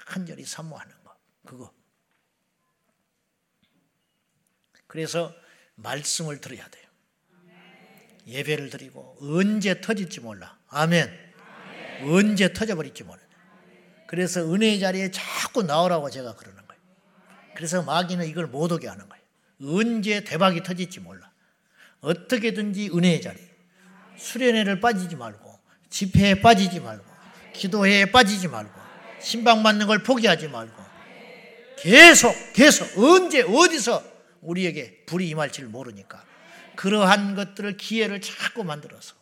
간절히 0.06 0.45
사모하는 0.45 1.03
거, 1.03 1.17
그거. 1.45 1.73
그래서 4.88 5.36
말씀을 5.75 6.39
들어야 6.39 6.67
돼요. 6.69 6.87
예배를 8.27 8.69
드리고 8.69 9.17
언제 9.21 9.79
터질지 9.79 10.19
몰라. 10.19 10.57
아멘. 10.69 11.09
언제 12.03 12.51
터져버릴지 12.51 13.03
몰라. 13.03 13.19
그래서 14.07 14.41
은혜의 14.53 14.79
자리에 14.79 15.11
자꾸 15.11 15.63
나오라고 15.63 16.09
제가 16.09 16.35
그러는 16.35 16.65
거예요. 16.67 16.81
그래서 17.55 17.81
마귀는 17.83 18.27
이걸 18.27 18.47
못 18.47 18.71
오게 18.71 18.87
하는 18.87 19.07
거예요. 19.07 19.23
언제 19.63 20.23
대박이 20.23 20.63
터질지 20.63 20.99
몰라. 20.99 21.31
어떻게든지 22.01 22.91
은혜의 22.93 23.21
자리. 23.21 23.39
수련회를 24.17 24.79
빠지지 24.79 25.15
말고, 25.15 25.59
집회에 25.89 26.41
빠지지 26.41 26.79
말고, 26.79 27.05
기도회에 27.53 28.11
빠지지 28.11 28.47
말고, 28.47 28.71
신방 29.19 29.63
받는 29.63 29.87
걸 29.87 30.03
포기하지 30.03 30.47
말고, 30.47 30.83
계속, 31.77 32.33
계속, 32.53 32.97
언제, 32.97 33.41
어디서 33.41 34.03
우리에게 34.41 35.03
불이 35.05 35.27
임할지를 35.29 35.69
모르니까 35.69 36.23
그러한 36.77 37.35
것들을 37.35 37.75
기회를 37.75 38.21
자꾸 38.21 38.63
만들어서 38.63 39.15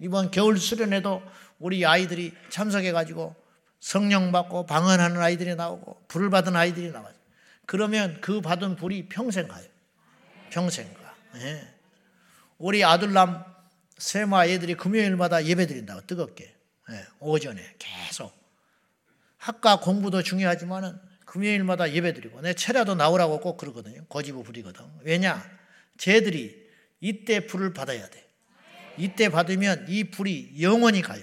이번 0.00 0.30
겨울 0.30 0.58
수련회도 0.58 1.22
우리 1.60 1.86
아이들이 1.86 2.34
참석해 2.48 2.90
가지고 2.90 3.36
성령 3.78 4.32
받고 4.32 4.66
방언하는 4.66 5.20
아이들이 5.20 5.54
나오고 5.54 6.02
불을 6.08 6.30
받은 6.30 6.56
아이들이 6.56 6.90
나와요. 6.90 7.14
그러면 7.66 8.18
그 8.20 8.40
받은 8.40 8.76
불이 8.76 9.08
평생 9.08 9.46
가요. 9.46 9.64
평생 10.50 10.92
가. 10.94 11.14
예. 11.36 11.74
우리 12.58 12.82
아들남 12.82 13.44
세마 13.96 14.46
애들이 14.46 14.74
금요일마다 14.74 15.44
예배 15.44 15.66
드린다고 15.66 16.06
뜨겁게 16.06 16.54
예. 16.90 17.06
오전에 17.20 17.76
계속 17.78 18.32
학과 19.36 19.80
공부도 19.80 20.22
중요하지만은 20.22 20.98
금요일마다 21.24 21.92
예배드리고 21.92 22.40
내 22.40 22.54
체라도 22.54 22.96
나오라고 22.96 23.40
꼭 23.40 23.56
그러거든요. 23.56 24.04
거지부 24.06 24.42
부리거든. 24.42 24.84
왜냐? 25.02 25.48
쟤들이 25.96 26.69
이때 27.00 27.46
불을 27.46 27.72
받아야 27.72 28.08
돼. 28.08 28.26
이때 28.96 29.28
받으면 29.28 29.86
이 29.88 30.04
불이 30.04 30.56
영원히 30.60 31.02
가요. 31.02 31.22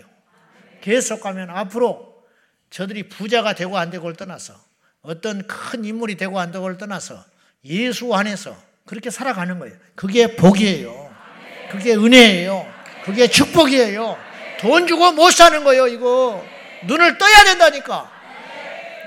계속 0.82 1.22
가면 1.22 1.50
앞으로 1.50 2.24
저들이 2.70 3.10
부자가 3.10 3.54
되고 3.54 3.78
안 3.78 3.90
되고를 3.90 4.16
떠나서 4.16 4.54
어떤 5.02 5.46
큰 5.48 5.86
인물이 5.86 6.18
되고 6.18 6.40
안 6.40 6.52
되고를 6.52 6.78
떠나서 6.78 7.24
예수 7.66 8.14
안에서 8.14 8.56
그렇게 8.86 9.10
살아가는 9.10 9.60
거예요. 9.60 9.76
그게 9.96 10.36
복이에요. 10.36 11.16
그게 11.70 11.94
은혜예요. 11.96 12.74
그게 13.04 13.28
축복이에요. 13.28 14.18
돈 14.60 14.88
주고 14.88 15.12
못 15.12 15.32
사는 15.32 15.64
거예요, 15.64 15.88
이거. 15.88 16.44
눈을 16.86 17.18
떠야 17.18 17.44
된다니까. 17.46 18.12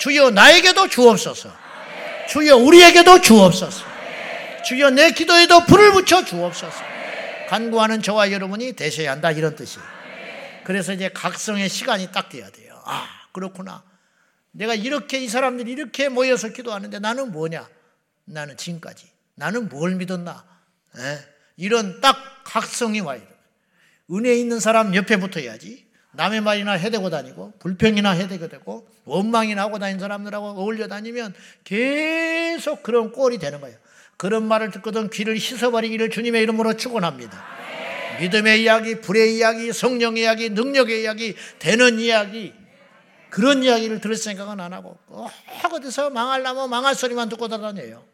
주여 0.00 0.30
나에게도 0.30 0.88
주옵소서. 0.88 1.52
주여 2.28 2.56
우리에게도 2.56 3.20
주옵소서. 3.20 3.89
주여 4.64 4.90
내 4.90 5.10
기도에도 5.12 5.64
불을 5.64 5.92
붙여 5.92 6.24
주옵소서. 6.24 6.82
간구하는 7.48 8.02
저와 8.02 8.30
여러분이 8.32 8.74
되셔야 8.74 9.12
한다 9.12 9.30
이런 9.30 9.56
뜻이에요. 9.56 9.86
그래서 10.64 10.92
이제 10.92 11.08
각성의 11.08 11.68
시간이 11.68 12.12
딱 12.12 12.28
돼야 12.28 12.48
돼요. 12.50 12.80
아 12.84 13.06
그렇구나. 13.32 13.82
내가 14.52 14.74
이렇게 14.74 15.18
이 15.18 15.28
사람들이 15.28 15.70
이렇게 15.70 16.08
모여서 16.08 16.48
기도하는데 16.48 16.98
나는 16.98 17.32
뭐냐? 17.32 17.68
나는 18.24 18.56
지금까지. 18.56 19.06
나는 19.34 19.68
뭘 19.68 19.94
믿었나? 19.96 20.44
에? 20.98 21.02
예? 21.02 21.18
이런 21.56 22.00
딱 22.00 22.16
각성이 22.44 23.00
돼. 23.00 23.22
은혜 24.12 24.34
있는 24.34 24.60
사람 24.60 24.94
옆에 24.94 25.16
붙어야지. 25.18 25.88
남의 26.12 26.40
말이나 26.40 26.72
해대고 26.72 27.10
다니고 27.10 27.54
불평이나 27.60 28.10
해대고 28.10 28.48
되고 28.48 28.88
원망이나 29.04 29.62
하고 29.62 29.78
다니는 29.78 30.00
사람들하고 30.00 30.48
어울려 30.48 30.88
다니면 30.88 31.34
계속 31.62 32.82
그런 32.82 33.12
꼴이 33.12 33.38
되는 33.38 33.60
거예요. 33.60 33.76
그런 34.20 34.46
말을 34.46 34.70
듣거든 34.70 35.08
귀를 35.08 35.40
씻어버리기를 35.40 36.10
주님의 36.10 36.42
이름으로 36.42 36.76
축원합니다. 36.76 37.42
믿음의 38.20 38.62
이야기, 38.62 39.00
불의 39.00 39.34
이야기, 39.34 39.72
성령의 39.72 40.24
이야기, 40.24 40.50
능력의 40.50 41.00
이야기, 41.00 41.34
되는 41.58 41.98
이야기 41.98 42.52
그런 43.30 43.62
이야기를 43.62 44.02
들을 44.02 44.14
생각은 44.14 44.60
안 44.60 44.74
하고 44.74 44.98
꼭 45.06 45.30
어디서 45.72 46.10
망할라면 46.10 46.68
망할 46.68 46.94
소리만 46.94 47.30
듣고 47.30 47.48
다녀요. 47.48 48.04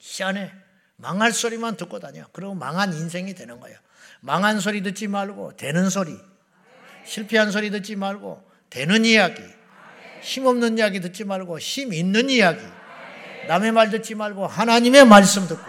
희한해. 0.00 0.50
망할 0.96 1.32
소리만 1.32 1.76
듣고 1.76 2.00
다녀. 2.00 2.24
그리고 2.32 2.54
망한 2.54 2.94
인생이 2.94 3.34
되는 3.34 3.60
거예요. 3.60 3.76
망한 4.20 4.60
소리 4.60 4.82
듣지 4.82 5.06
말고 5.06 5.58
되는 5.58 5.90
소리. 5.90 6.16
실패한 7.04 7.50
소리 7.50 7.68
듣지 7.68 7.94
말고 7.94 8.42
되는 8.70 9.04
이야기. 9.04 9.42
힘 10.22 10.46
없는 10.46 10.78
이야기 10.78 11.02
듣지 11.02 11.24
말고 11.24 11.58
힘 11.58 11.92
있는 11.92 12.30
이야기. 12.30 12.62
남의 13.48 13.72
말 13.72 13.90
듣지 13.90 14.14
말고 14.14 14.46
하나님의 14.46 15.06
말씀 15.06 15.46
듣고. 15.46 15.62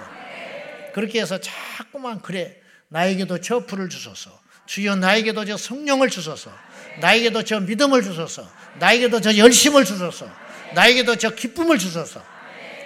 그렇게 0.93 1.21
해서 1.21 1.39
자꾸만 1.39 2.21
그래. 2.21 2.57
나에게도 2.89 3.41
저 3.41 3.65
불을 3.65 3.89
주소서. 3.89 4.39
주여 4.65 4.95
나에게도 4.95 5.45
저 5.45 5.57
성령을 5.57 6.09
주소서. 6.09 6.51
나에게도 6.99 7.43
저 7.43 7.59
믿음을 7.59 8.01
주소서. 8.01 8.49
나에게도 8.79 9.21
저 9.21 9.37
열심을 9.37 9.85
주소서. 9.85 10.29
나에게도 10.73 11.15
저 11.17 11.29
기쁨을 11.31 11.77
주소서. 11.77 12.23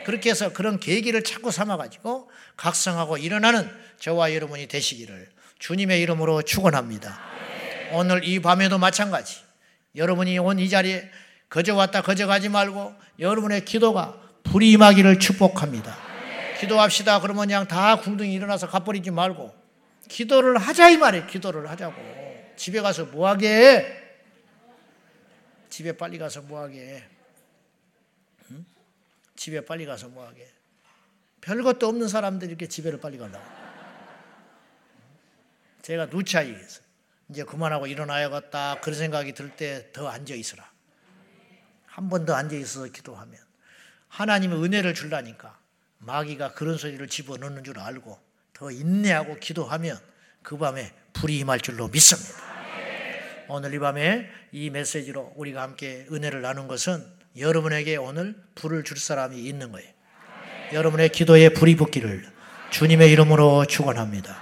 그렇게 0.05 0.31
해서 0.31 0.51
그런 0.51 0.79
계기를 0.79 1.23
찾고 1.23 1.51
삼아가지고 1.51 2.29
각성하고 2.57 3.17
일어나는 3.17 3.69
저와 3.99 4.33
여러분이 4.33 4.67
되시기를 4.67 5.29
주님의 5.59 6.01
이름으로 6.01 6.41
축원합니다. 6.41 7.19
오늘 7.93 8.23
이 8.25 8.39
밤에도 8.39 8.77
마찬가지. 8.77 9.37
여러분이 9.95 10.37
온 10.39 10.59
이 10.59 10.69
자리에 10.69 11.09
거저 11.49 11.75
왔다 11.75 12.01
거저 12.01 12.27
가지 12.27 12.49
말고 12.49 12.95
여러분의 13.19 13.65
기도가 13.65 14.15
불이 14.43 14.71
임하기를 14.71 15.19
축복합니다. 15.19 15.95
기도합시다. 16.59 17.19
그러면 17.21 17.45
그냥 17.47 17.67
다 17.67 17.95
궁둥이 17.97 18.33
일어나서 18.33 18.67
가버리지 18.69 19.11
말고 19.11 19.53
기도를 20.07 20.57
하자 20.57 20.89
이 20.89 20.97
말이에요. 20.97 21.27
기도를 21.27 21.69
하자고. 21.69 21.95
집에 22.55 22.81
가서 22.81 23.05
뭐 23.05 23.27
하게? 23.27 23.97
집에 25.69 25.93
빨리 25.95 26.17
가서 26.17 26.41
뭐 26.41 26.61
하게? 26.61 27.03
응? 28.51 28.65
집에 29.35 29.61
빨리 29.65 29.85
가서 29.85 30.09
뭐 30.09 30.27
하게? 30.27 30.47
별것도 31.39 31.87
없는 31.87 32.07
사람들이 32.07 32.49
이렇게 32.49 32.67
집에를 32.67 32.99
빨리 32.99 33.17
가려고. 33.17 33.39
제가 35.81 36.05
누차이에서 36.07 36.81
이제 37.29 37.43
그만하고 37.43 37.87
일어나야겠다 37.87 38.81
그런 38.81 38.99
생각이 38.99 39.33
들 39.33 39.55
때 39.55 39.91
더 39.93 40.07
앉아 40.09 40.35
있으라. 40.35 40.69
한 41.87 42.09
번 42.09 42.25
더 42.25 42.35
앉아 42.35 42.55
있어서 42.57 42.85
기도하면 42.91 43.39
하나님의 44.11 44.61
은혜를 44.61 44.93
줄라니까 44.93 45.57
마귀가 45.99 46.53
그런 46.53 46.77
소리를 46.77 47.05
집어넣는 47.07 47.63
줄 47.63 47.79
알고 47.79 48.19
더 48.53 48.69
인내하고 48.69 49.37
기도하면 49.39 49.97
그 50.43 50.57
밤에 50.57 50.91
불이 51.13 51.39
임할 51.39 51.59
줄로 51.61 51.87
믿습니다. 51.87 52.51
오늘 53.47 53.73
이 53.73 53.79
밤에 53.79 54.29
이 54.51 54.69
메시지로 54.69 55.33
우리가 55.35 55.61
함께 55.61 56.05
은혜를 56.11 56.41
나눈 56.41 56.67
것은 56.67 57.05
여러분에게 57.37 57.95
오늘 57.95 58.35
불을 58.55 58.83
줄 58.83 58.97
사람이 58.97 59.37
있는 59.37 59.71
거예요. 59.71 59.89
여러분의 60.73 61.09
기도에 61.09 61.49
불이 61.49 61.75
붙기를 61.75 62.25
주님의 62.69 63.11
이름으로 63.11 63.65
축원합니다. 63.65 64.37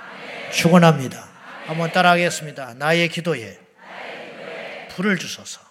축원합니다. 0.52 1.28
한번 1.66 1.92
따라하겠습니다. 1.92 2.76
나의 2.76 3.10
기도에 3.10 3.60
불을 4.90 5.18
주소서. 5.18 5.62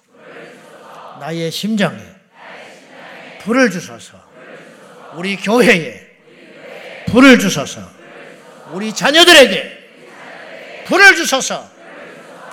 나의 1.21 1.51
심장에 1.51 2.18
불을 3.41 3.71
주소서. 3.71 4.19
우리 5.15 5.37
교회에 5.37 6.07
불을 7.07 7.39
주소서. 7.39 7.81
우리 8.73 8.93
자녀들에게 8.93 9.79
불을 10.87 11.17
주소서. 11.17 11.69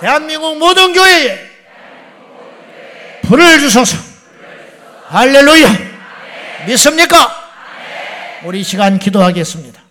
대한민국 0.00 0.58
모든 0.58 0.92
교회에 0.92 1.38
불을 3.22 3.58
주소서. 3.60 3.96
할렐루야. 5.08 5.68
믿습니까? 6.66 7.44
우리 8.44 8.62
시간 8.62 8.98
기도하겠습니다. 8.98 9.82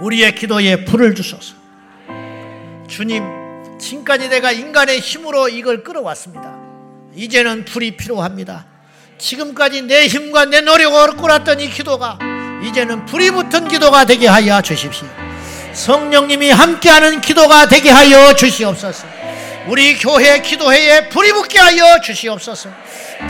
우리의 0.00 0.34
기도에 0.34 0.84
불을 0.84 1.14
주소서. 1.14 1.54
주님, 2.88 3.41
지금까지 3.82 4.28
내가 4.28 4.52
인간의 4.52 5.00
힘으로 5.00 5.48
이걸 5.48 5.82
끌어왔습니다. 5.82 6.54
이제는 7.16 7.64
불이 7.64 7.96
필요합니다. 7.96 8.64
지금까지 9.18 9.82
내 9.82 10.06
힘과 10.06 10.44
내 10.46 10.60
노력으로 10.60 11.16
끌었던 11.16 11.60
이 11.60 11.68
기도가 11.68 12.18
이제는 12.64 13.06
불이 13.06 13.32
붙은 13.32 13.68
기도가 13.68 14.04
되게 14.04 14.28
하여 14.28 14.62
주십시오. 14.62 15.08
성령님이 15.72 16.50
함께하는 16.50 17.20
기도가 17.20 17.68
되게 17.68 17.90
하여 17.90 18.34
주시옵소서. 18.34 19.06
우리 19.66 19.98
교회 19.98 20.40
기도회에 20.40 21.08
불이 21.08 21.32
붙게 21.32 21.58
하여 21.58 22.00
주시옵소서. 22.00 22.70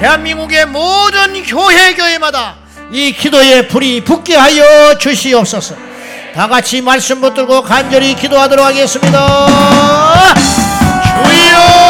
대한민국의 0.00 0.66
모든 0.66 1.42
교회 1.44 1.94
교회마다 1.94 2.56
이 2.90 3.12
기도에 3.12 3.68
불이 3.68 4.04
붙게 4.04 4.36
하여 4.36 4.98
주시옵소서. 4.98 5.91
다 6.34 6.48
같이 6.48 6.80
말씀 6.80 7.20
붙들고 7.20 7.62
간절히 7.62 8.14
기도하도록 8.14 8.64
하겠습니다. 8.64 9.46
주여! 11.24 11.81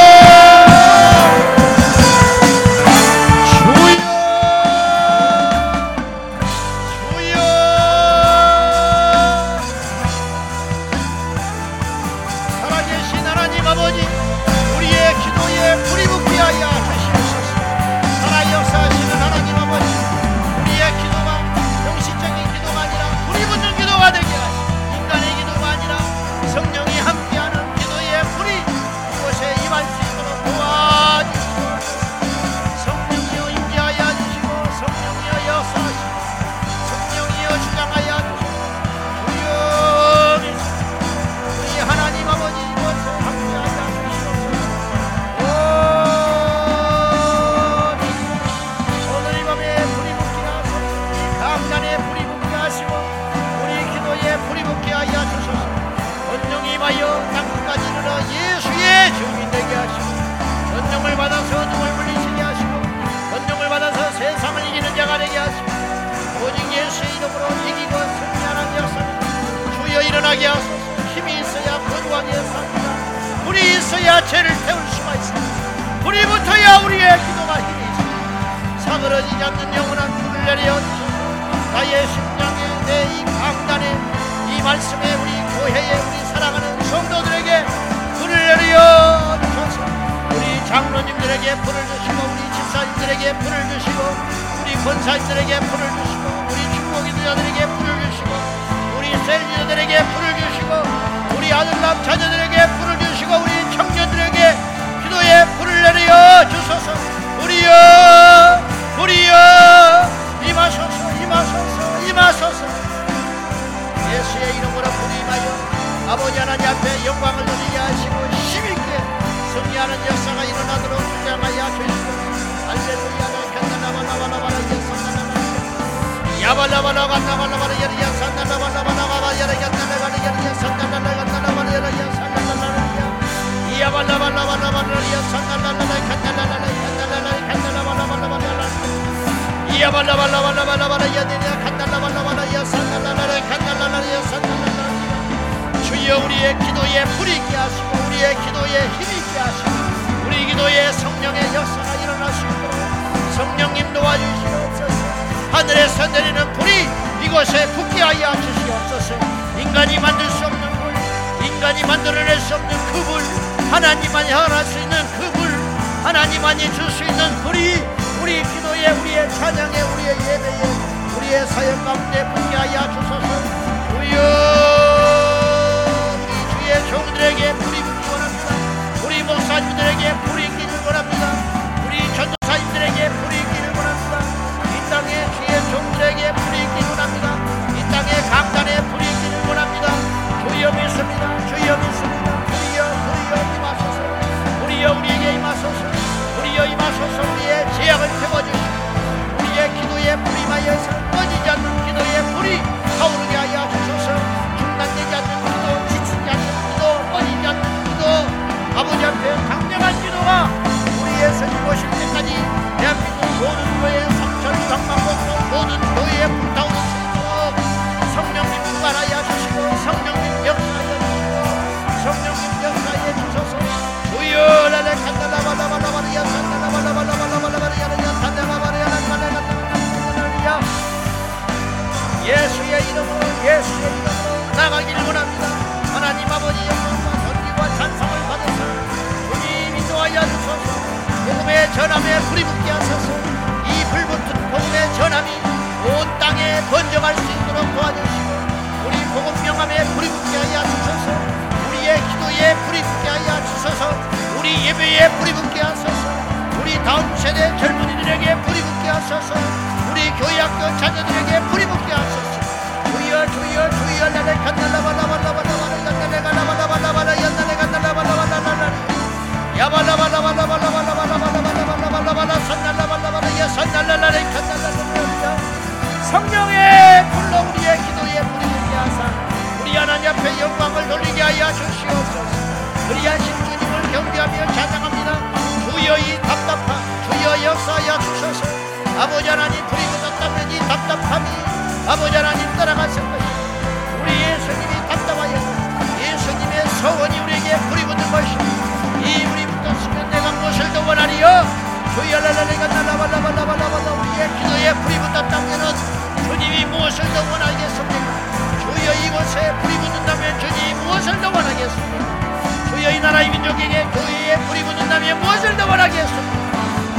무엇을 306.92 307.10
더 307.14 307.32
원하겠습니까? 307.32 308.60
주여 308.60 308.92
이곳에 309.06 309.54
불이 309.62 309.78
붙는다면 309.78 310.40
주님이 310.40 310.74
무엇을 310.74 311.20
더 311.22 311.30
원하겠습니까? 311.30 312.68
주여 312.68 312.90
이 312.90 313.00
나라의 313.00 313.30
민족에게 313.30 313.84
교회에 313.84 314.36
불이 314.36 314.62
붙는다면 314.62 315.20
무엇을 315.20 315.56
더 315.56 315.66
원하겠습니까? 315.68 316.52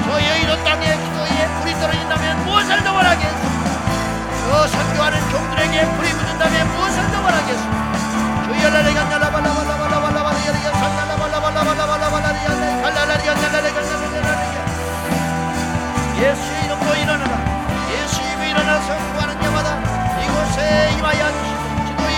주여 0.04 0.36
이런 0.38 0.64
땅에 0.64 0.98
기도에 0.98 1.48
불이 1.62 1.74
떨어진다면 1.76 2.44
무엇을 2.44 2.84
더 2.84 2.92
원하겠습니까? 2.92 3.54
저 4.42 4.68
선교하는 4.68 5.30
종들에게 5.30 5.86
불이 5.86 6.10
붙는다면 6.10 6.76
무엇을 6.76 7.12
더 7.12 7.22
원하겠습니까? 7.22 7.94
주여 8.46 8.70
예수의 16.18 16.24
이름으로 16.24 16.34
일어나라 16.34 16.53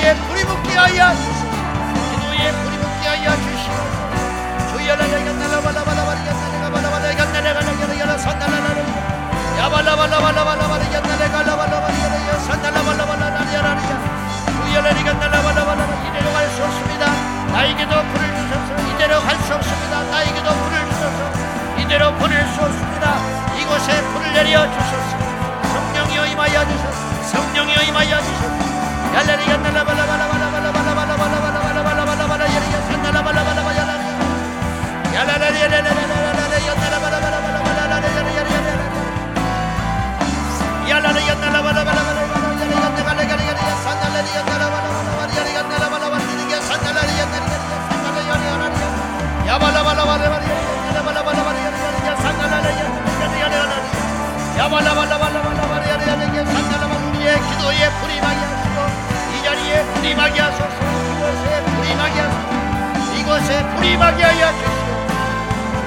기도에 0.06 0.14
불이 0.28 0.46
붙게 0.46 0.78
하여 0.78 1.16
주시고 1.16 1.50
기도에 1.50 2.52
불이 2.52 2.78
붙게 2.78 3.08
하여 3.08 3.36
주시고 3.42 3.74
주여 4.70 4.96
라라가 4.96 5.34
날라발라발라발라 5.34 6.22
날라발라발라 6.62 7.26
날라갈라갈라 7.26 8.18
산날라라리 8.20 8.80
야발라발라발라발라 9.58 10.62
날라갈라발라발라 11.02 12.38
산날라발라발라 12.38 13.30
날라라리야 13.32 13.94
주여 14.62 14.82
라리가 14.82 15.14
날라발라발라 15.14 15.82
이대로 16.06 16.34
갈 16.34 16.50
수 16.52 16.64
없습니다 16.64 17.04
나에게도 17.52 17.90
불을 17.90 18.24
주셔서 18.38 18.70
이대로 18.94 19.20
갈 19.22 19.36
수 19.42 19.56
없습니다 19.56 20.04
나에게도 20.04 20.50
불을 20.54 20.86
주셔서 20.86 21.20
이대로 21.82 22.14
보낼 22.14 22.46
수 22.54 22.62
없습니다 22.62 23.18
이곳에 23.58 24.02
불을 24.14 24.34
내려 24.34 24.72
주소서 24.72 25.18
성령이여 25.74 26.28
임하여 26.28 26.64
주소서 26.64 27.24
성령이여 27.32 27.82
임하여 27.82 28.22
주소서 28.22 28.65
Yabala 49.46 49.82
bala 49.88 50.04
bala 50.06 50.35
불이 60.06 60.14
막이야! 60.14 60.46
하소서 60.46 60.68
이것에 60.70 61.66
불이 61.66 61.96
막이야! 61.96 62.26
하소서 62.26 63.16
이것에 63.16 63.66
불이 63.74 63.98
막이야! 63.98 64.28
하여 64.28 64.52
주시오 64.54 64.94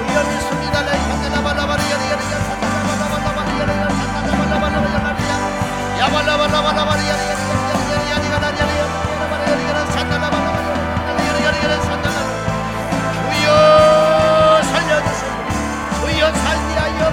주여 0.07 0.17
믿습니다 0.27 0.81
내 0.81 0.91
형제 0.91 1.29
나발라바리 1.29 1.81
야리야리야 1.89 2.35
사타나발라발라바리 2.43 3.49
야리야 3.61 3.87
사타나발라발라바리 3.87 4.91
야리야 4.99 5.99
야발라발라발라바리 5.99 7.01
야리야 7.09 7.31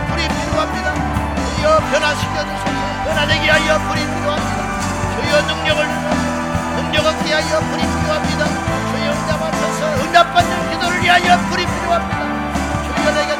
불이 0.09 0.27
필요합니다 0.27 0.89
변화시켜주소서 1.93 2.67
변화되게 3.05 3.49
하여 3.49 3.79
불이 3.87 4.01
필요합니다 4.01 4.59
주여 5.15 5.41
능력을 5.43 5.87
주소서 5.87 6.36
능력 6.87 7.05
얻게 7.05 7.33
하여 7.33 7.61
불이 7.61 7.83
필요합니다. 7.83 8.47
주여 8.47 9.13
응답하셔서. 9.13 10.05
응답받는 10.05 10.71
기도를 10.71 11.03
위하여 11.03 11.37
불이 11.49 11.67
필요합니다. 11.67 12.17
주여 12.97 13.13
내게 13.13 13.37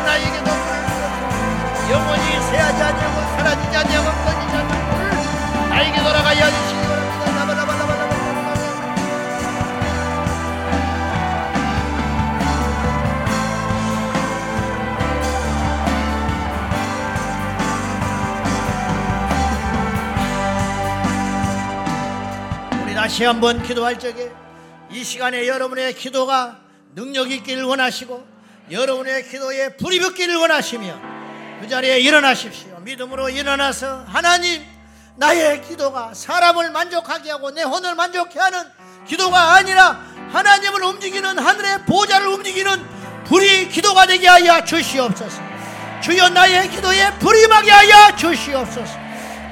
나에게도 0.00 0.50
영원히 1.90 2.22
새하지 2.50 2.82
않냐고 2.82 3.20
사라지지 3.36 3.76
않냐고 3.76 4.06
꺼지지 4.24 4.54
불 4.68 4.70
나에게 5.70 6.02
돌아가야 6.02 6.46
하시기 6.46 6.83
다시 23.14 23.22
한번 23.22 23.62
기도할 23.62 23.96
적에 23.96 24.32
이 24.90 25.04
시간에 25.04 25.46
여러분의 25.46 25.94
기도가 25.94 26.58
능력 26.96 27.30
있기를 27.30 27.62
원하시고 27.62 28.26
여러분의 28.72 29.28
기도에 29.28 29.76
불이 29.76 30.00
붙기를 30.00 30.34
원하시며 30.34 31.00
그 31.60 31.68
자리에 31.68 32.00
일어나십시오. 32.00 32.76
믿음으로 32.80 33.28
일어나서 33.28 34.04
하나님 34.08 34.64
나의 35.14 35.62
기도가 35.62 36.12
사람을 36.12 36.72
만족하게 36.72 37.30
하고 37.30 37.52
내 37.52 37.62
혼을 37.62 37.94
만족해 37.94 38.36
하는 38.40 38.64
기도가 39.06 39.54
아니라 39.54 40.00
하나님을 40.32 40.82
움직이는 40.82 41.38
하늘의 41.38 41.86
보좌를 41.86 42.26
움직이는 42.26 42.84
불이 43.26 43.68
기도가 43.68 44.06
되게 44.06 44.26
하여 44.26 44.64
주시옵소서. 44.64 45.40
주여 46.02 46.30
나의 46.30 46.68
기도에 46.68 47.16
불이 47.20 47.44
임하게 47.44 47.70
하여 47.70 48.16
주시옵소서. 48.16 48.92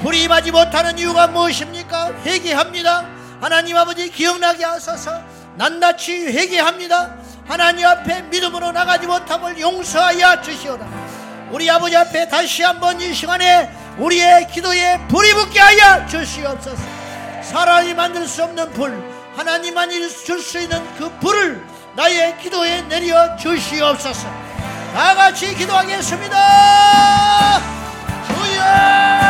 불이 0.01 0.25
임하지 0.25 0.51
못하는 0.51 0.99
이유가 0.99 1.29
무엇입니까? 1.29 2.13
회개합니다. 2.25 3.12
하나님 3.43 3.76
아버지 3.76 4.09
기억나게 4.09 4.64
하소서. 4.64 5.20
낱낱이 5.57 6.26
회개합니다. 6.26 7.16
하나님 7.45 7.84
앞에 7.84 8.22
믿음으로 8.22 8.70
나가지 8.70 9.09
못함을 9.09 9.59
용서하여 9.59 10.40
주시오라. 10.43 10.86
우리 11.51 11.68
아버지 11.68 11.97
앞에 11.97 12.28
다시 12.28 12.62
한번 12.62 13.01
이 13.01 13.12
시간에 13.12 13.68
우리의 13.99 14.47
기도에 14.47 14.97
불이 15.09 15.34
붙게 15.34 15.59
하여 15.59 16.07
주시옵소서. 16.07 16.80
사람이 17.43 17.95
만들 17.95 18.28
수 18.28 18.45
없는 18.45 18.70
불, 18.74 18.97
하나님만이 19.36 20.09
줄수 20.24 20.61
있는 20.61 20.80
그 20.97 21.11
불을 21.18 21.61
나의 21.97 22.38
기도에 22.38 22.82
내려 22.82 23.36
주시옵소서. 23.36 24.28
다 24.95 25.16
같이 25.16 25.53
기도하겠습니다. 25.57 26.36
주여! 28.28 29.22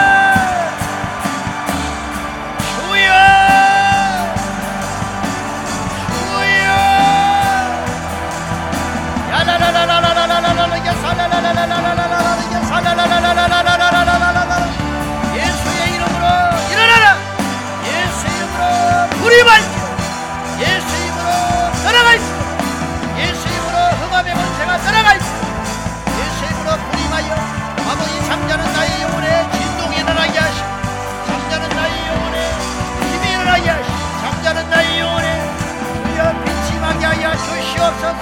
Dios. 37.82 38.21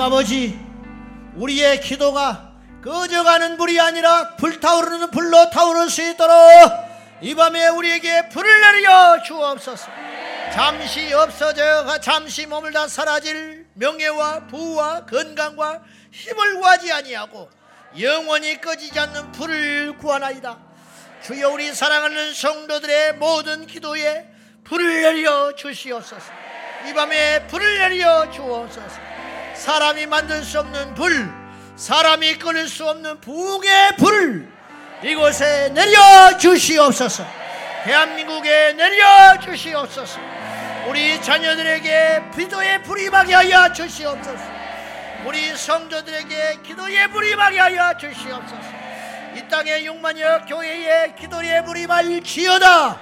하나님 0.00 0.14
아버지 0.14 0.58
우리의 1.36 1.82
기도가 1.82 2.54
꺼져가는 2.82 3.58
불이 3.58 3.78
아니라 3.78 4.34
불타오르는 4.36 5.10
불로 5.10 5.50
타오를 5.50 5.90
수 5.90 6.00
있도록 6.02 6.32
이 7.20 7.34
밤에 7.34 7.68
우리에게 7.68 8.30
불을 8.30 8.60
내려 8.62 9.22
주옵소서. 9.22 9.90
잠시 10.54 11.12
없어져 11.12 12.00
잠시 12.00 12.46
머물다 12.46 12.88
사라질 12.88 13.66
명예와 13.74 14.46
부와 14.46 15.04
건강과 15.04 15.82
힘을 16.12 16.54
구하지 16.54 16.90
아니하고 16.92 17.50
영원히 18.00 18.58
꺼지지 18.58 18.98
않는 18.98 19.32
불을 19.32 19.98
구하나이다. 19.98 20.58
주여 21.24 21.50
우리 21.50 21.74
사랑하는 21.74 22.32
성도들의 22.32 23.16
모든 23.16 23.66
기도에 23.66 24.26
불을 24.64 25.02
내려 25.02 25.54
주시옵소서. 25.54 26.32
이 26.88 26.94
밤에 26.94 27.46
불을 27.48 27.78
내려 27.78 28.30
주옵소서 28.30 29.09
사람이 29.60 30.06
만들 30.06 30.42
수 30.42 30.58
없는 30.58 30.94
불 30.94 31.30
사람이 31.76 32.38
끊을 32.38 32.66
수 32.66 32.88
없는 32.88 33.20
부의 33.20 33.94
불을 33.98 34.48
이곳에 35.02 35.68
내려 35.74 36.38
주시옵소서. 36.38 37.26
대한민국에 37.84 38.72
내려 38.72 39.38
주시옵소서. 39.38 40.18
우리 40.88 41.20
자녀들에게 41.20 42.22
기도의 42.34 42.82
불이 42.84 43.04
임하게 43.04 43.34
하여 43.34 43.70
주시옵소서. 43.74 44.42
우리 45.26 45.54
성도들에게 45.54 46.60
기도의 46.62 47.08
불이 47.08 47.32
임하게 47.32 47.58
하여 47.58 47.94
주시옵소서. 47.98 48.62
이 49.36 49.46
땅의 49.46 49.86
6만여 49.90 50.48
교회에 50.48 51.14
기도의 51.18 51.66
불이 51.66 51.86
말지어다. 51.86 52.98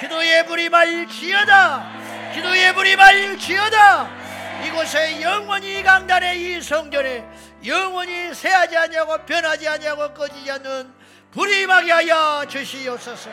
기도의 0.00 0.46
불이 0.46 0.70
말지어다. 0.70 1.92
기도의 2.34 2.74
불이 2.74 2.96
말지어다 2.96 4.21
이곳에 4.64 5.20
영원히 5.20 5.82
강단의 5.82 6.40
이 6.40 6.62
성전에 6.62 7.24
영원히 7.66 8.34
새하지 8.34 8.76
아니하고 8.76 9.18
변하지 9.26 9.68
아니하고 9.68 10.14
꺼지지 10.14 10.50
않는 10.52 10.92
불이 11.32 11.62
임하게 11.62 11.92
하여 11.92 12.44
주시옵소서. 12.48 13.30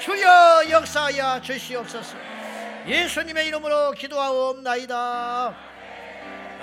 주여 0.00 0.64
역사하여 0.70 1.40
주시옵소서. 1.42 2.16
예수님의 2.86 3.46
이름으로 3.48 3.92
기도하옵나이다. 3.92 5.54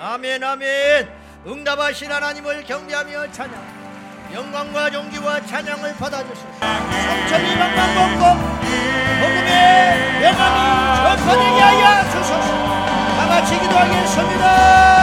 아멘 0.00 0.42
아멘. 0.42 1.08
응답하신 1.46 2.10
하나님을 2.12 2.64
경배하며 2.64 3.32
찬양 3.32 3.82
영광과 4.32 4.90
존귀와 4.90 5.46
찬양을 5.46 5.96
받아주소서. 5.96 6.58
성천이 6.58 7.56
만만 7.56 7.94
먹고 7.94 9.41
같이 13.42 13.58
기도하겠습니다 13.58 15.01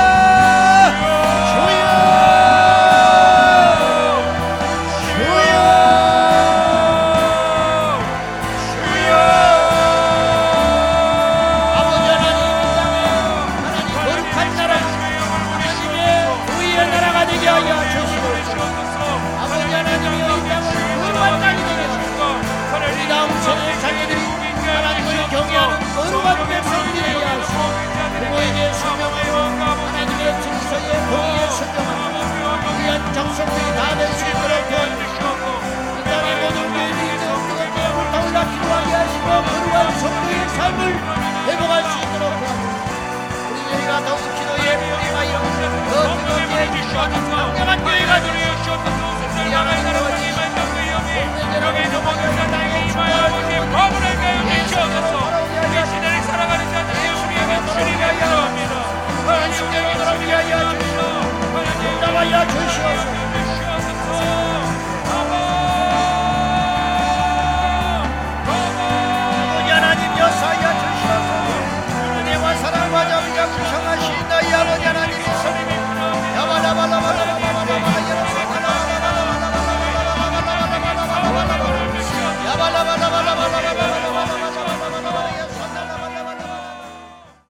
건강한 47.07 47.81
교회가 47.81 48.21
되게 48.21 48.39
해주시옵소서 48.39 49.31
세상을 49.33 49.71
함께 49.71 49.93
보여 49.93 50.19
드리 50.19 50.97
겠 50.97 51.09
습니다. 62.99 63.28